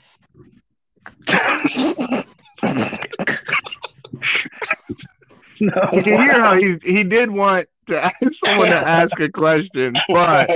[5.60, 5.88] No.
[5.92, 9.94] You can hear how he he did want to ask someone to ask a question,
[10.08, 10.48] but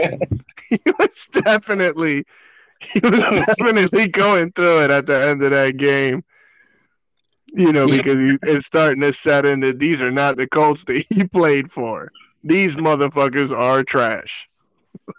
[0.69, 2.25] he was definitely
[2.81, 6.23] he was definitely going through it at the end of that game.
[7.53, 10.85] You know, because he, it's starting to set in that these are not the Colts
[10.85, 12.13] that he played for.
[12.45, 14.49] These motherfuckers are trash.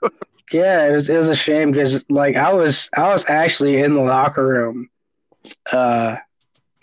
[0.51, 3.93] Yeah, it was it was a shame because like I was I was actually in
[3.93, 4.89] the locker room
[5.71, 6.17] uh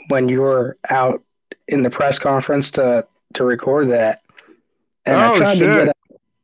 [0.09, 1.23] when you were out
[1.69, 4.21] in the press conference to to record that.
[5.05, 5.69] And Oh, I tried shit.
[5.69, 5.95] to get a,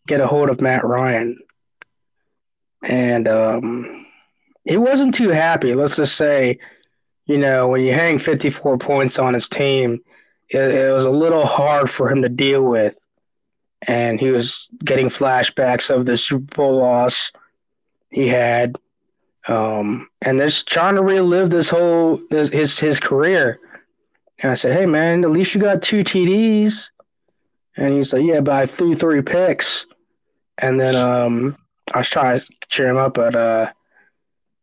[0.08, 1.38] get a hold of Matt Ryan.
[2.82, 4.06] And um
[4.64, 6.58] he wasn't too happy, let's just say,
[7.26, 10.00] you know, when you hang 54 points on his team,
[10.50, 12.94] it, it was a little hard for him to deal with
[13.83, 17.33] and he was getting flashbacks of the Super Bowl loss
[18.11, 18.76] he had,
[19.49, 23.59] um, and just trying to relive this whole this, his his career.
[24.39, 26.91] And I said, "Hey man, at least you got two TDs."
[27.76, 29.87] And he's like, "Yeah, but I threw three picks."
[30.59, 31.57] And then um,
[31.93, 33.72] I was trying to cheer him up, but uh,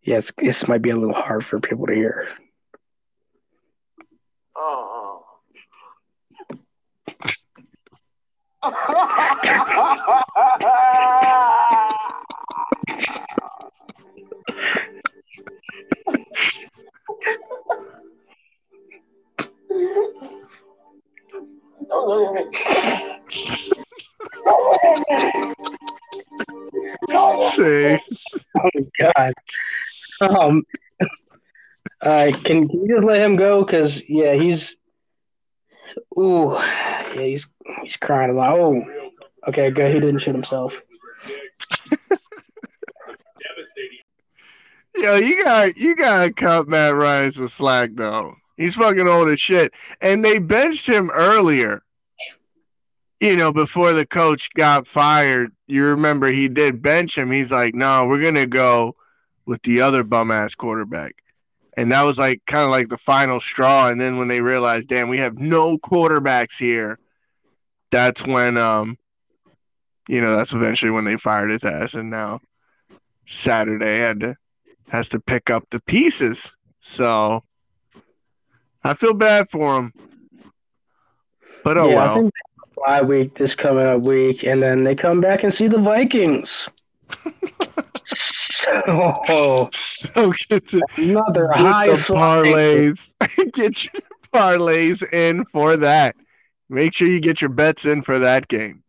[0.04, 2.28] yeah, it's, this might be a little hard for people to hear.
[4.56, 5.26] Oh.
[8.62, 8.70] See,
[28.57, 29.34] Oh god.
[30.22, 30.64] Um,
[32.01, 33.64] uh, can, can you just let him go?
[33.66, 34.76] Cause yeah, he's.
[36.18, 37.48] Ooh, yeah, he's
[37.84, 38.58] he's crying a lot.
[38.58, 38.84] Oh,
[39.48, 39.94] okay, good.
[39.94, 40.74] He didn't shoot himself.
[44.96, 48.36] Yo, you got you gotta cut Matt Ryan some slack though.
[48.58, 49.72] He's fucking old as shit.
[50.02, 51.82] And they benched him earlier.
[53.22, 55.52] You know, before the coach got fired.
[55.68, 57.32] You remember he did bench him.
[57.32, 58.96] He's like, no, we're gonna go
[59.46, 61.16] with the other bum ass quarterback.
[61.80, 63.88] And that was like kind of like the final straw.
[63.88, 67.00] And then when they realized, damn, we have no quarterbacks here,
[67.90, 68.98] that's when um
[70.10, 71.94] you know, that's eventually when they fired his ass.
[71.94, 72.42] And now
[73.26, 74.36] Saturday had to
[74.90, 76.58] has to pick up the pieces.
[76.82, 77.46] So
[78.84, 79.94] I feel bad for him.
[81.64, 82.16] But oh yeah, well.
[82.16, 85.44] think they have a bye week this coming up week, and then they come back
[85.44, 86.68] and see the Vikings.
[88.68, 89.70] Oh.
[89.72, 93.14] so So get to another get high the parlays.
[93.53, 94.01] get your
[94.34, 96.16] parlays in for that.
[96.70, 98.84] Make sure you get your bets in for that game.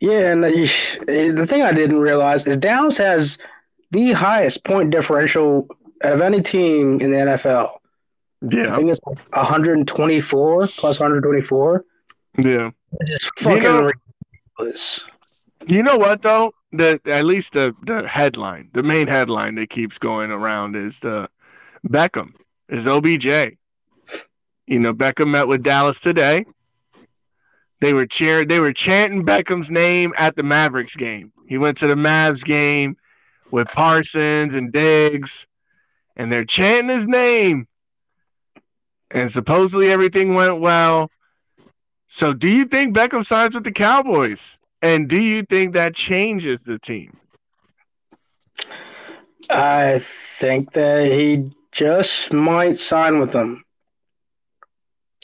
[0.00, 0.70] Yeah, and the,
[1.08, 3.38] eh, the thing I didn't realize is Dallas has
[3.92, 5.68] the highest point differential
[6.02, 7.78] of any team in the NFL.
[8.50, 11.84] Yeah, I think it's like 124 plus 124.
[12.38, 12.70] Yeah.
[13.00, 13.90] It's fucking know-
[14.58, 15.00] ridiculous.
[15.68, 16.52] You know what though?
[16.70, 21.28] The at least the the headline, the main headline that keeps going around is the
[21.86, 22.34] Beckham
[22.68, 23.56] is OBJ.
[24.66, 26.44] You know, Beckham met with Dallas today.
[27.80, 31.32] They were cheer they were chanting Beckham's name at the Mavericks game.
[31.48, 32.96] He went to the Mavs game
[33.50, 35.46] with Parsons and Diggs,
[36.16, 37.66] and they're chanting his name.
[39.10, 41.10] And supposedly everything went well.
[42.06, 44.58] So do you think Beckham signs with the Cowboys?
[44.82, 47.16] And do you think that changes the team?
[49.48, 50.00] I
[50.38, 53.64] think that he just might sign with them.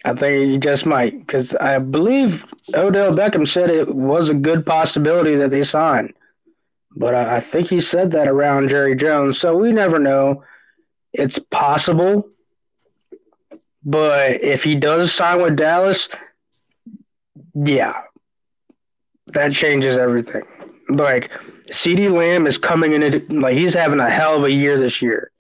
[0.05, 2.45] I think he just might because I believe
[2.75, 6.13] Odell Beckham said it was a good possibility that they sign,
[6.97, 9.39] but I, I think he said that around Jerry Jones.
[9.39, 10.45] So we never know.
[11.13, 12.29] It's possible,
[13.85, 16.09] but if he does sign with Dallas,
[17.55, 18.03] yeah,
[19.33, 20.43] that changes everything.
[20.89, 21.31] Like
[21.71, 25.01] CeeDee Lamb is coming in it like he's having a hell of a year this
[25.03, 25.31] year.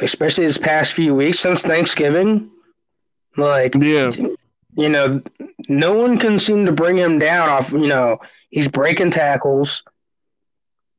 [0.00, 2.50] Especially his past few weeks since Thanksgiving.
[3.36, 4.10] Like Yeah.
[4.76, 5.20] you know,
[5.68, 8.18] no one can seem to bring him down off, you know,
[8.50, 9.82] he's breaking tackles.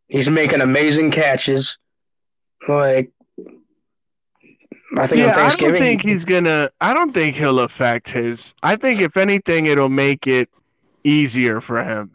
[0.07, 1.77] He's making amazing catches.
[2.67, 3.11] Like
[4.97, 8.53] I think on Yeah, I don't think he's gonna I don't think he'll affect his
[8.63, 10.49] I think if anything it'll make it
[11.03, 12.11] easier for him.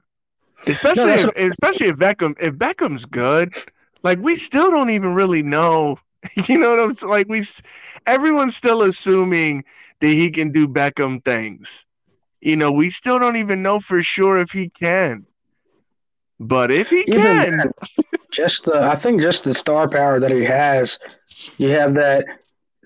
[0.66, 3.55] Especially that's if, especially if Beckham if Beckham's good,
[4.03, 5.99] like we still don't even really know.
[6.49, 7.11] You know what I'm saying?
[7.11, 7.43] Like we
[8.07, 9.64] everyone's still assuming
[10.01, 11.85] that he can do Beckham things.
[12.41, 15.26] You know, we still don't even know for sure if he can.
[16.41, 17.72] But if he Even can, then,
[18.30, 20.99] just the I think just the star power that he has,
[21.59, 22.24] you have that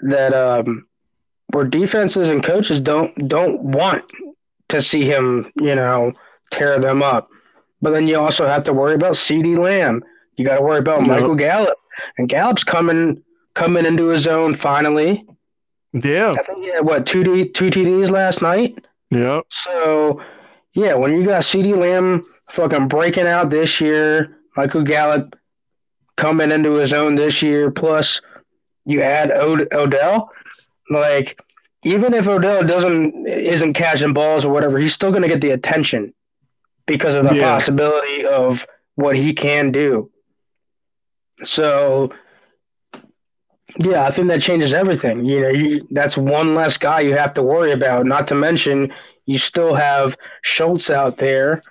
[0.03, 0.87] that um
[1.53, 4.05] where defenses and coaches don't don't want
[4.69, 6.13] to see him, you know,
[6.51, 7.29] tear them up.
[7.81, 10.03] But then you also have to worry about CeeDee Lamb.
[10.37, 11.09] You got to worry about Yep.
[11.09, 11.79] Michael Gallup,
[12.17, 13.23] and Gallup's coming
[13.55, 15.25] coming into his own finally.
[15.93, 18.85] yeah, I think he had what two D two TDs last night.
[19.11, 20.21] yeah, So,
[20.75, 25.35] yeah, when you got CeeDee Lamb fucking breaking out this year, Michael Gallup
[26.17, 28.21] coming into his own this year, plus
[28.85, 30.31] you add Od- Odell,
[30.91, 31.41] like
[31.85, 35.51] even if Odell doesn't isn't catching balls or whatever, he's still going to get the
[35.51, 36.13] attention
[36.87, 37.45] because of the Yeah.
[37.45, 38.67] possibility of
[38.97, 40.11] what he can do.
[41.45, 42.11] So,
[43.79, 45.25] yeah, I think that changes everything.
[45.25, 48.07] You know, you, that's one less guy you have to worry about.
[48.07, 48.93] Not to mention,
[49.27, 51.63] you still have Schultz out there,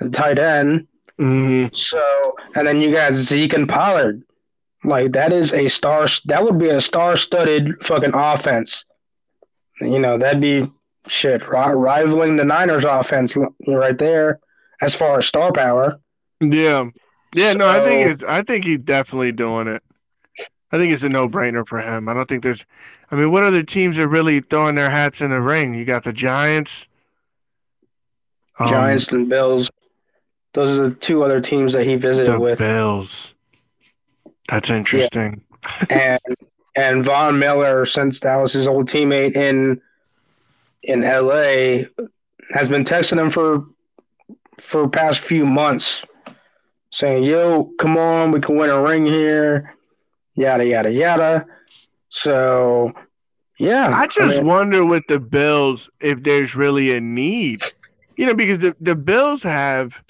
[0.00, 0.86] the tight end.
[1.18, 2.02] hmm So,
[2.54, 4.22] and then you got Zeke and Pollard.
[4.84, 6.08] Like that is a star.
[6.26, 8.84] That would be a star-studded fucking offense.
[9.82, 10.70] You know, that'd be
[11.08, 14.40] shit rivaling the Niners' offense right there
[14.80, 15.98] as far as star power.
[16.40, 16.90] Yeah.
[17.34, 19.82] Yeah, no, I think So- it's I think he's definitely doing it.
[20.70, 22.08] I think it's a no brainer for him.
[22.08, 22.64] I don't think there's
[23.10, 25.74] I mean, what other teams are really throwing their hats in the ring?
[25.74, 26.88] You got the Giants.
[28.58, 29.70] um, Giants and Bills.
[30.54, 32.58] Those are the two other teams that he visited the with.
[32.58, 33.34] Bills.
[34.48, 35.42] That's interesting.
[35.90, 36.18] and
[36.74, 39.80] and Von Miller, since that was his old teammate in
[40.82, 41.84] in LA,
[42.52, 43.64] has been texting him for
[44.60, 46.02] for past few months,
[46.90, 49.74] saying, "Yo, come on, we can win a ring here."
[50.34, 51.46] Yada yada yada.
[52.08, 52.92] So,
[53.58, 57.62] yeah, I just mean, wonder with the Bills if there's really a need.
[58.16, 60.02] You know, because the, the Bills have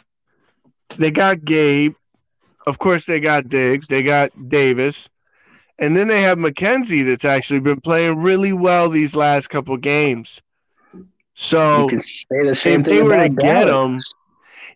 [0.96, 1.94] they got Gabe,
[2.66, 5.08] of course, they got Diggs, they got Davis,
[5.78, 10.42] and then they have McKenzie that's actually been playing really well these last couple games.
[11.34, 14.00] So say the same if they were to about get him,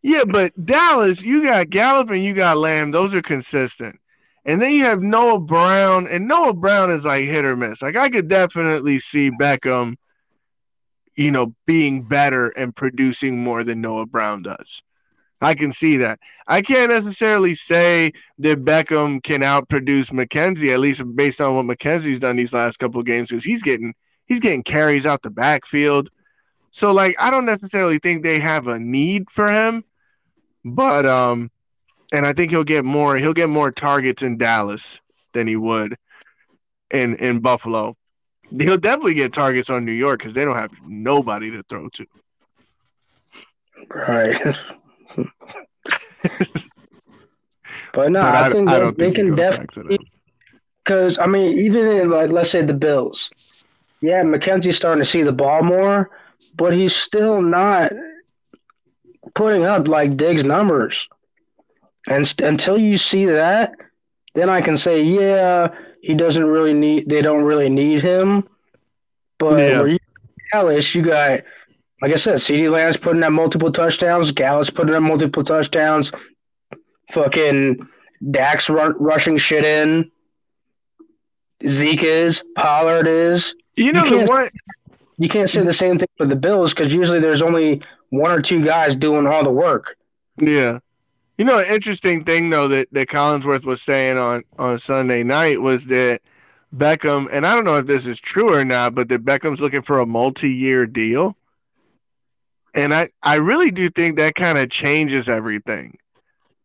[0.03, 2.93] yeah, but Dallas, you got Gallup and you got Lamb.
[2.93, 3.99] Those are consistent.
[4.45, 7.83] And then you have Noah Brown, and Noah Brown is like hit or miss.
[7.83, 9.97] Like I could definitely see Beckham,
[11.17, 14.83] you know, being better and producing more than Noah Brown does.
[15.41, 16.19] I can see that.
[16.47, 22.21] I can't necessarily say that Beckham can outproduce McKenzie, at least based on what McKenzie's
[22.21, 23.95] done these last couple of games, because he's getting
[24.27, 26.09] he's getting carries out the backfield.
[26.71, 29.85] So like I don't necessarily think they have a need for him,
[30.65, 31.51] but um
[32.13, 35.01] and I think he'll get more he'll get more targets in Dallas
[35.33, 35.97] than he would
[36.91, 37.97] in in Buffalo.
[38.57, 42.07] He'll definitely get targets on New York because they don't have nobody to throw to.
[43.91, 44.57] Right.
[47.93, 49.99] but no, But I, think they, don't they think he can goes back to definitely
[50.85, 53.31] because I mean, even in like let's say the Bills,
[54.01, 56.11] yeah, McKenzie's starting to see the ball more,
[56.57, 57.93] but he's still not
[59.35, 61.09] putting up like Diggs numbers.
[62.09, 63.73] And st- until you see that,
[64.35, 65.69] then I can say, yeah,
[66.01, 67.09] he doesn't really need.
[67.09, 68.49] They don't really need him.
[69.39, 69.85] But Yeah.
[69.87, 69.99] you
[70.53, 71.41] Dallas, you got
[72.03, 74.31] like I said, CeeDee Lamb's putting up multiple touchdowns.
[74.31, 76.13] Gallup's putting up multiple touchdowns.
[77.13, 77.87] Fucking
[78.31, 80.11] Dak's run, rushing shit in.
[81.67, 82.45] Zeke is.
[82.57, 83.55] Pollard is.
[83.77, 84.49] You know You the one
[85.19, 87.81] You can't say the same thing for the Bills because usually there's only
[88.11, 89.97] one or two guys doing all the work.
[90.39, 90.81] Yeah.
[91.39, 95.61] You know, an interesting thing though that, that Collinsworth was saying on, on Sunday night
[95.63, 96.21] was that
[96.75, 99.83] Beckham, and I don't know if this is true or not, but that Beckham's looking
[99.83, 101.37] for a multi year deal.
[102.77, 105.99] And I, I really do think that kind of changes everything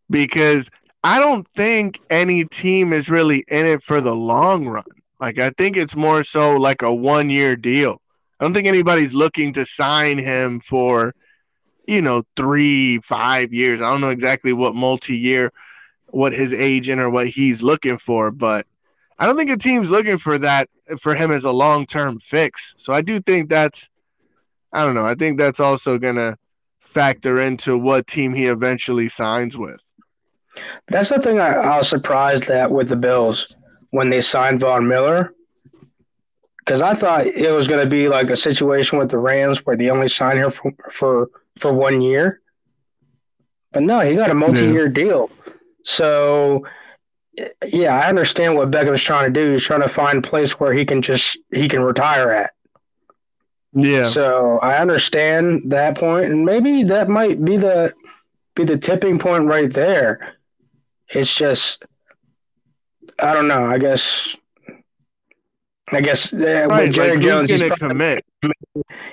[0.10, 0.70] because
[1.04, 4.84] I don't think any team is really in it for the long run.
[5.20, 8.02] Like, I think it's more so like a one year deal.
[8.40, 11.14] I don't think anybody's looking to sign him for
[11.88, 13.82] you know, three, five years.
[13.82, 15.52] I don't know exactly what multi year,
[16.08, 18.66] what his agent or what he's looking for, but
[19.20, 22.74] I don't think a team's looking for that for him as a long term fix.
[22.78, 23.90] So I do think that's,
[24.74, 26.38] I don't know, I think that's also going to
[26.80, 29.92] factor into what team he eventually signs with.
[30.88, 33.56] That's the thing I, I was surprised at with the Bills
[33.92, 35.34] when they signed Von Miller.
[36.60, 39.76] Because I thought it was going to be like a situation with the Rams where
[39.76, 42.42] they only signed her for, for, for one year.
[43.72, 45.32] But no, he got a multi year deal.
[45.84, 46.68] So,
[47.66, 49.54] yeah, I understand what Beckham's trying to do.
[49.54, 52.52] He's trying to find a place where he can just he can retire at.
[53.74, 54.10] Yeah.
[54.10, 57.94] So I understand that point, and maybe that might be the
[58.56, 60.36] be the tipping point right there.
[61.10, 61.84] It's just
[63.20, 63.66] I don't know.
[63.66, 64.36] I guess
[65.92, 66.88] I guess uh, right.
[66.88, 68.26] with Like, Jones, going to commit?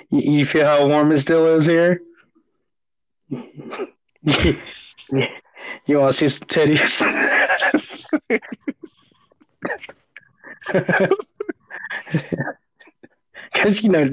[0.09, 2.01] you, you feel how warm it still is here.
[3.29, 3.47] you
[5.99, 6.99] want to see some titties?
[13.53, 14.05] Because you know,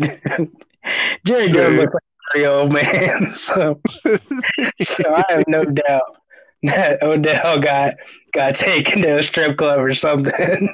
[1.25, 1.49] Jerry.
[1.49, 3.81] Jones looks like a very old man, so.
[3.87, 6.17] So I have no doubt
[6.63, 7.95] that Odell got
[8.33, 10.69] got taken to a strip club or something.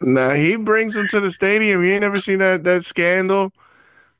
[0.00, 1.82] Nah, he brings him to the stadium.
[1.82, 3.52] You ain't never seen that that scandal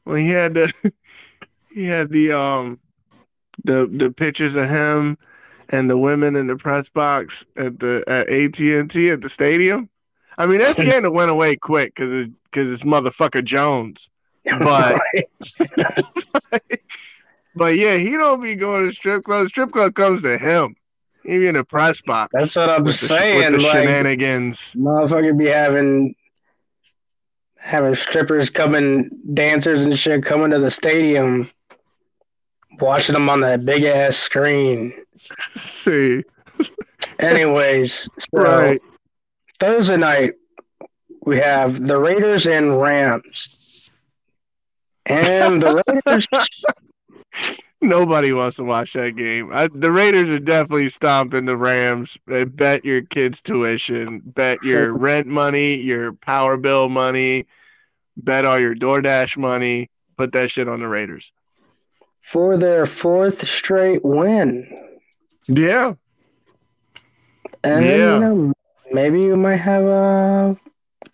[0.04, 0.92] when he had the
[1.74, 2.78] he had the um
[3.64, 5.18] the the pictures of him
[5.68, 9.28] and the women in the press box at the at AT and T at the
[9.28, 9.88] stadium.
[10.36, 14.10] I mean, that scandal went away quick because because it's motherfucker Jones.
[14.44, 15.00] But-
[17.56, 19.46] But yeah, he don't be going to strip club.
[19.46, 20.74] Strip club comes to him.
[21.22, 22.32] He be in the press box.
[22.34, 23.52] That's what I'm with the, saying.
[23.52, 24.74] with the like, shenanigans.
[24.74, 26.14] motherfucker be having
[27.56, 31.48] having strippers coming, dancers and shit coming to the stadium,
[32.80, 34.92] watching them on that big ass screen.
[35.52, 36.24] See,
[37.20, 38.80] Anyways, so right.
[39.60, 40.34] Thursday night
[41.24, 43.90] we have the Raiders and Rams,
[45.06, 46.26] and the Raiders.
[47.80, 49.50] Nobody wants to watch that game.
[49.52, 52.16] I, the Raiders are definitely stomping the Rams.
[52.26, 57.44] They bet your kids' tuition, bet your rent money, your power bill money,
[58.16, 59.90] bet all your DoorDash money.
[60.16, 61.32] Put that shit on the Raiders.
[62.22, 64.66] for their fourth straight win.
[65.46, 65.94] Yeah,
[67.62, 68.14] And Yeah.
[68.14, 68.52] you know,
[68.92, 70.56] maybe you might have a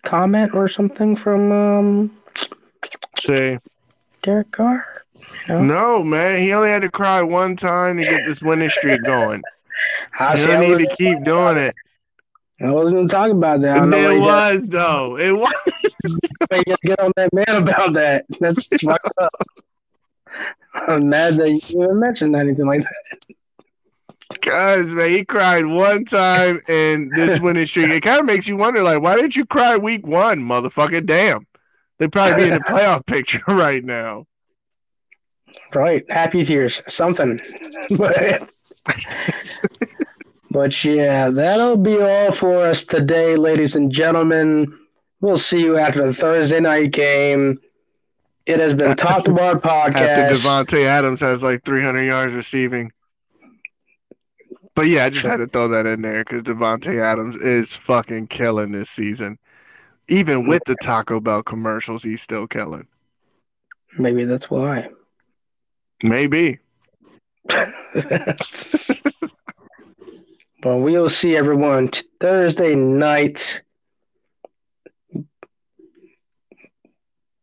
[0.03, 2.17] comment or something from um,
[3.17, 3.57] see.
[4.23, 4.85] Derek Carr.
[5.47, 5.61] You know?
[5.61, 9.41] No, man, he only had to cry one time to get this winning streak going.
[10.19, 11.73] I, You don't need to keep doing it.
[12.59, 13.91] I wasn't talking about that.
[13.91, 15.17] It was though.
[15.17, 15.51] It was.
[16.49, 18.25] gotta- you gotta get on that man about that.
[18.39, 19.33] That's fucked up.
[20.73, 23.35] I'm mad that you even mentioned anything like that.
[24.41, 27.89] Cause man, he cried one time in this winning streak.
[27.89, 31.05] It kind of makes you wonder, like, why didn't you cry week one, motherfucker?
[31.05, 31.47] Damn,
[31.97, 34.27] they'd probably be in the playoff picture right now.
[35.73, 36.03] Right.
[36.09, 36.81] Happy tears.
[36.87, 37.39] Something.
[37.97, 38.49] but,
[40.49, 44.77] but yeah, that'll be all for us today, ladies and gentlemen.
[45.21, 47.59] We'll see you after the Thursday night game.
[48.45, 49.95] It has been Top to Bar Podcast.
[49.95, 52.91] After Davante Adams has like 300 yards receiving.
[54.75, 58.27] But yeah, I just had to throw that in there because Davante Adams is fucking
[58.27, 59.37] killing this season.
[60.07, 62.87] Even with the Taco Bell commercials, he's still killing.
[63.97, 64.89] Maybe that's why.
[66.03, 66.59] Maybe.
[70.61, 73.61] But we'll see everyone t- Thursday night.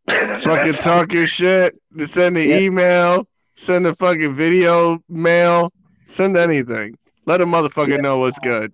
[0.08, 1.74] fucking talk your shit.
[2.06, 2.58] Send an Yeah.
[2.60, 3.28] email.
[3.56, 5.72] Send a fucking video mail.
[6.06, 6.96] Send anything.
[7.28, 8.72] Let a motherfucker know what's good.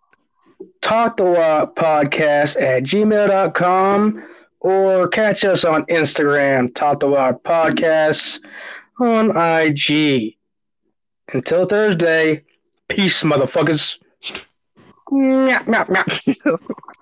[0.80, 4.22] Talk the Walk podcast at gmail.com
[4.60, 8.38] or catch us on Instagram, Talk the Walk podcast
[9.00, 10.36] on IG.
[11.32, 12.44] Until Thursday,
[12.86, 13.98] peace, motherfuckers.
[15.10, 15.64] Meow.